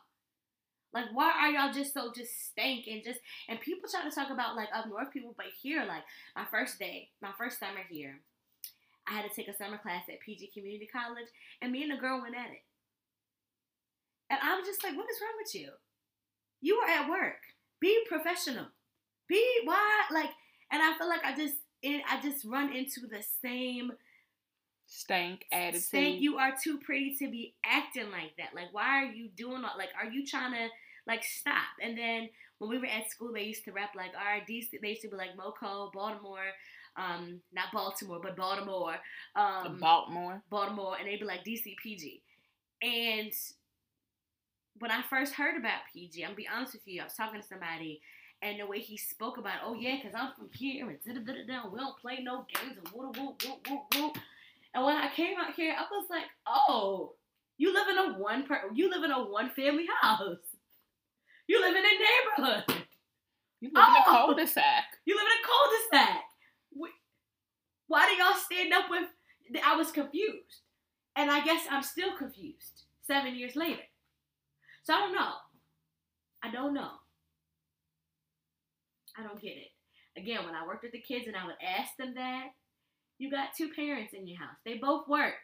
[0.93, 4.29] Like, why are y'all just so just stank and just and people try to talk
[4.29, 6.03] about like up north people, but here, like
[6.35, 8.19] my first day, my first summer here,
[9.07, 11.27] I had to take a summer class at PG Community College,
[11.61, 12.61] and me and the girl went at it.
[14.39, 15.69] And I was just like, what is wrong with you?
[16.61, 17.39] You are at work.
[17.79, 18.65] Be professional.
[19.27, 20.29] Be why like
[20.71, 23.91] and I feel like I just it, I just run into the same
[24.85, 25.83] Stank attitude.
[25.83, 28.55] Stank, you are too pretty to be acting like that.
[28.55, 30.67] Like why are you doing all like are you trying to
[31.05, 31.75] like stop?
[31.81, 32.29] And then
[32.59, 35.01] when we were at school they used to rap like all right, DC they used
[35.01, 36.47] to be like Moco, Baltimore,
[36.95, 38.95] um, not Baltimore, but Baltimore.
[39.35, 40.41] Um Baltimore.
[40.49, 42.21] Baltimore, and they'd be like DCPG.
[42.81, 43.31] And
[44.79, 47.41] when I first heard about PG, I'm gonna be honest with you, I was talking
[47.41, 48.01] to somebody,
[48.41, 51.19] and the way he spoke about, oh yeah, cause I'm from here, and da da
[51.33, 54.11] da da, we don't play no games, and woo woo woo woo woo.
[54.73, 57.13] And when I came out here, I was like, oh,
[57.57, 60.37] you live in a one per, you live in a one family house,
[61.47, 62.85] you live in a neighborhood,
[63.61, 64.11] You live in a Oh!
[64.11, 64.83] cul-de-sac.
[65.05, 66.23] you live in a cul-de-sac.
[67.87, 69.07] Why do y'all stand up with?
[69.63, 70.61] I was confused,
[71.15, 73.83] and I guess I'm still confused seven years later.
[74.83, 75.33] So I don't know.
[76.43, 76.91] I don't know.
[79.17, 79.71] I don't get it.
[80.17, 82.49] Again, when I worked with the kids and I would ask them that,
[83.17, 84.57] you got two parents in your house.
[84.65, 85.35] They both work.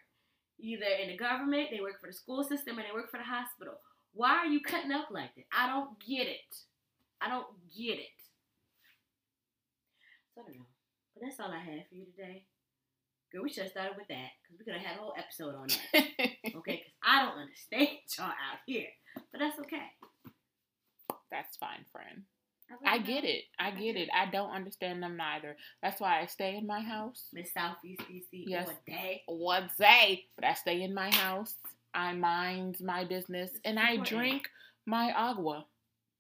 [0.60, 3.24] Either in the government, they work for the school system, or they work for the
[3.24, 3.76] hospital.
[4.14, 5.46] Why are you cutting up like that?
[5.58, 6.52] I don't get it.
[7.22, 7.48] I don't
[7.78, 8.18] get it.
[10.36, 10.66] So I don't know.
[11.16, 12.44] But that's all I have for you today.
[13.32, 15.56] Girl, we should have started with that because we could have had a whole episode
[15.56, 16.30] on that.
[16.60, 17.88] Okay, because I don't understand
[18.18, 18.90] y'all out here.
[19.32, 19.88] But that's okay.
[21.32, 22.24] That's fine, friend.
[22.84, 23.44] let I get it.
[23.60, 24.10] I get it.
[24.14, 25.56] I don't understand them neither.
[25.84, 27.26] That's why I stay in my house.
[27.34, 28.68] Miss Southeast DC Yes.
[28.68, 29.24] all day.
[29.28, 31.56] One day, but I stay in my house.
[31.94, 34.48] I mind my business and I drink
[34.86, 35.66] my agua.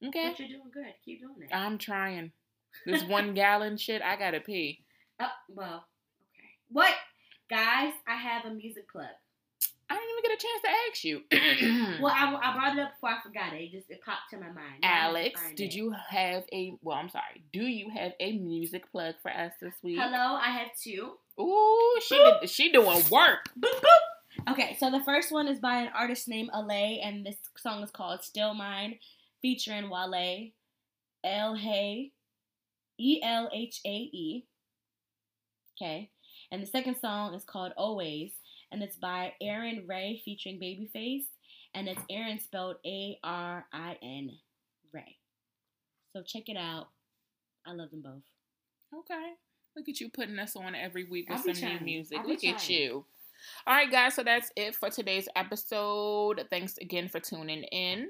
[0.06, 0.94] Okay, But you're doing good.
[1.04, 1.54] Keep doing it.
[1.54, 2.32] I'm trying.
[2.86, 4.84] This one gallon shit, I gotta pee.
[5.20, 5.86] oh, well,
[6.34, 6.50] okay.
[6.70, 6.94] What?
[7.50, 9.08] Guys, I have a music plug.
[9.90, 12.00] I didn't even get a chance to ask you.
[12.02, 13.64] Well, I, I brought it up before I forgot it.
[13.64, 14.82] It just it popped to my mind.
[14.82, 15.76] Now I have to Alex, did it.
[15.76, 16.74] you have a?
[16.82, 17.44] Well, I'm sorry.
[17.52, 20.00] Do you have a music plug for us this week?
[20.00, 21.14] Hello, I have two.
[21.40, 23.50] Ooh, she did, she doing work.
[23.60, 24.52] Boop, boop.
[24.52, 27.92] Okay, so the first one is by an artist named Elhae, and this song is
[27.92, 29.00] called Still Mine,
[29.42, 30.50] featuring Wale,
[31.26, 32.12] Elhae,
[32.98, 34.46] E L H A E.
[35.82, 36.10] Okay,
[36.52, 38.32] and the second song is called Always,
[38.72, 41.26] and it's by Arin Ray featuring Babyface,
[41.74, 44.32] and it's Arin spelled A R I N
[44.92, 45.18] Ray.
[46.14, 46.88] So check it out.
[47.66, 48.24] I love them both.
[49.00, 49.34] Okay.
[49.76, 52.20] Look at you putting us on every week with some new music.
[52.26, 53.06] Look at you.
[53.68, 54.16] All right, guys.
[54.16, 56.46] So that's it for today's episode.
[56.50, 58.10] Thanks again for tuning in.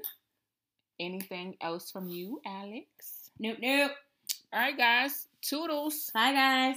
[0.98, 3.30] Anything else from you, Alex?
[3.38, 3.92] Nope, nope.
[4.52, 5.28] All right, guys.
[5.42, 6.10] Toodles.
[6.12, 6.76] Bye, guys.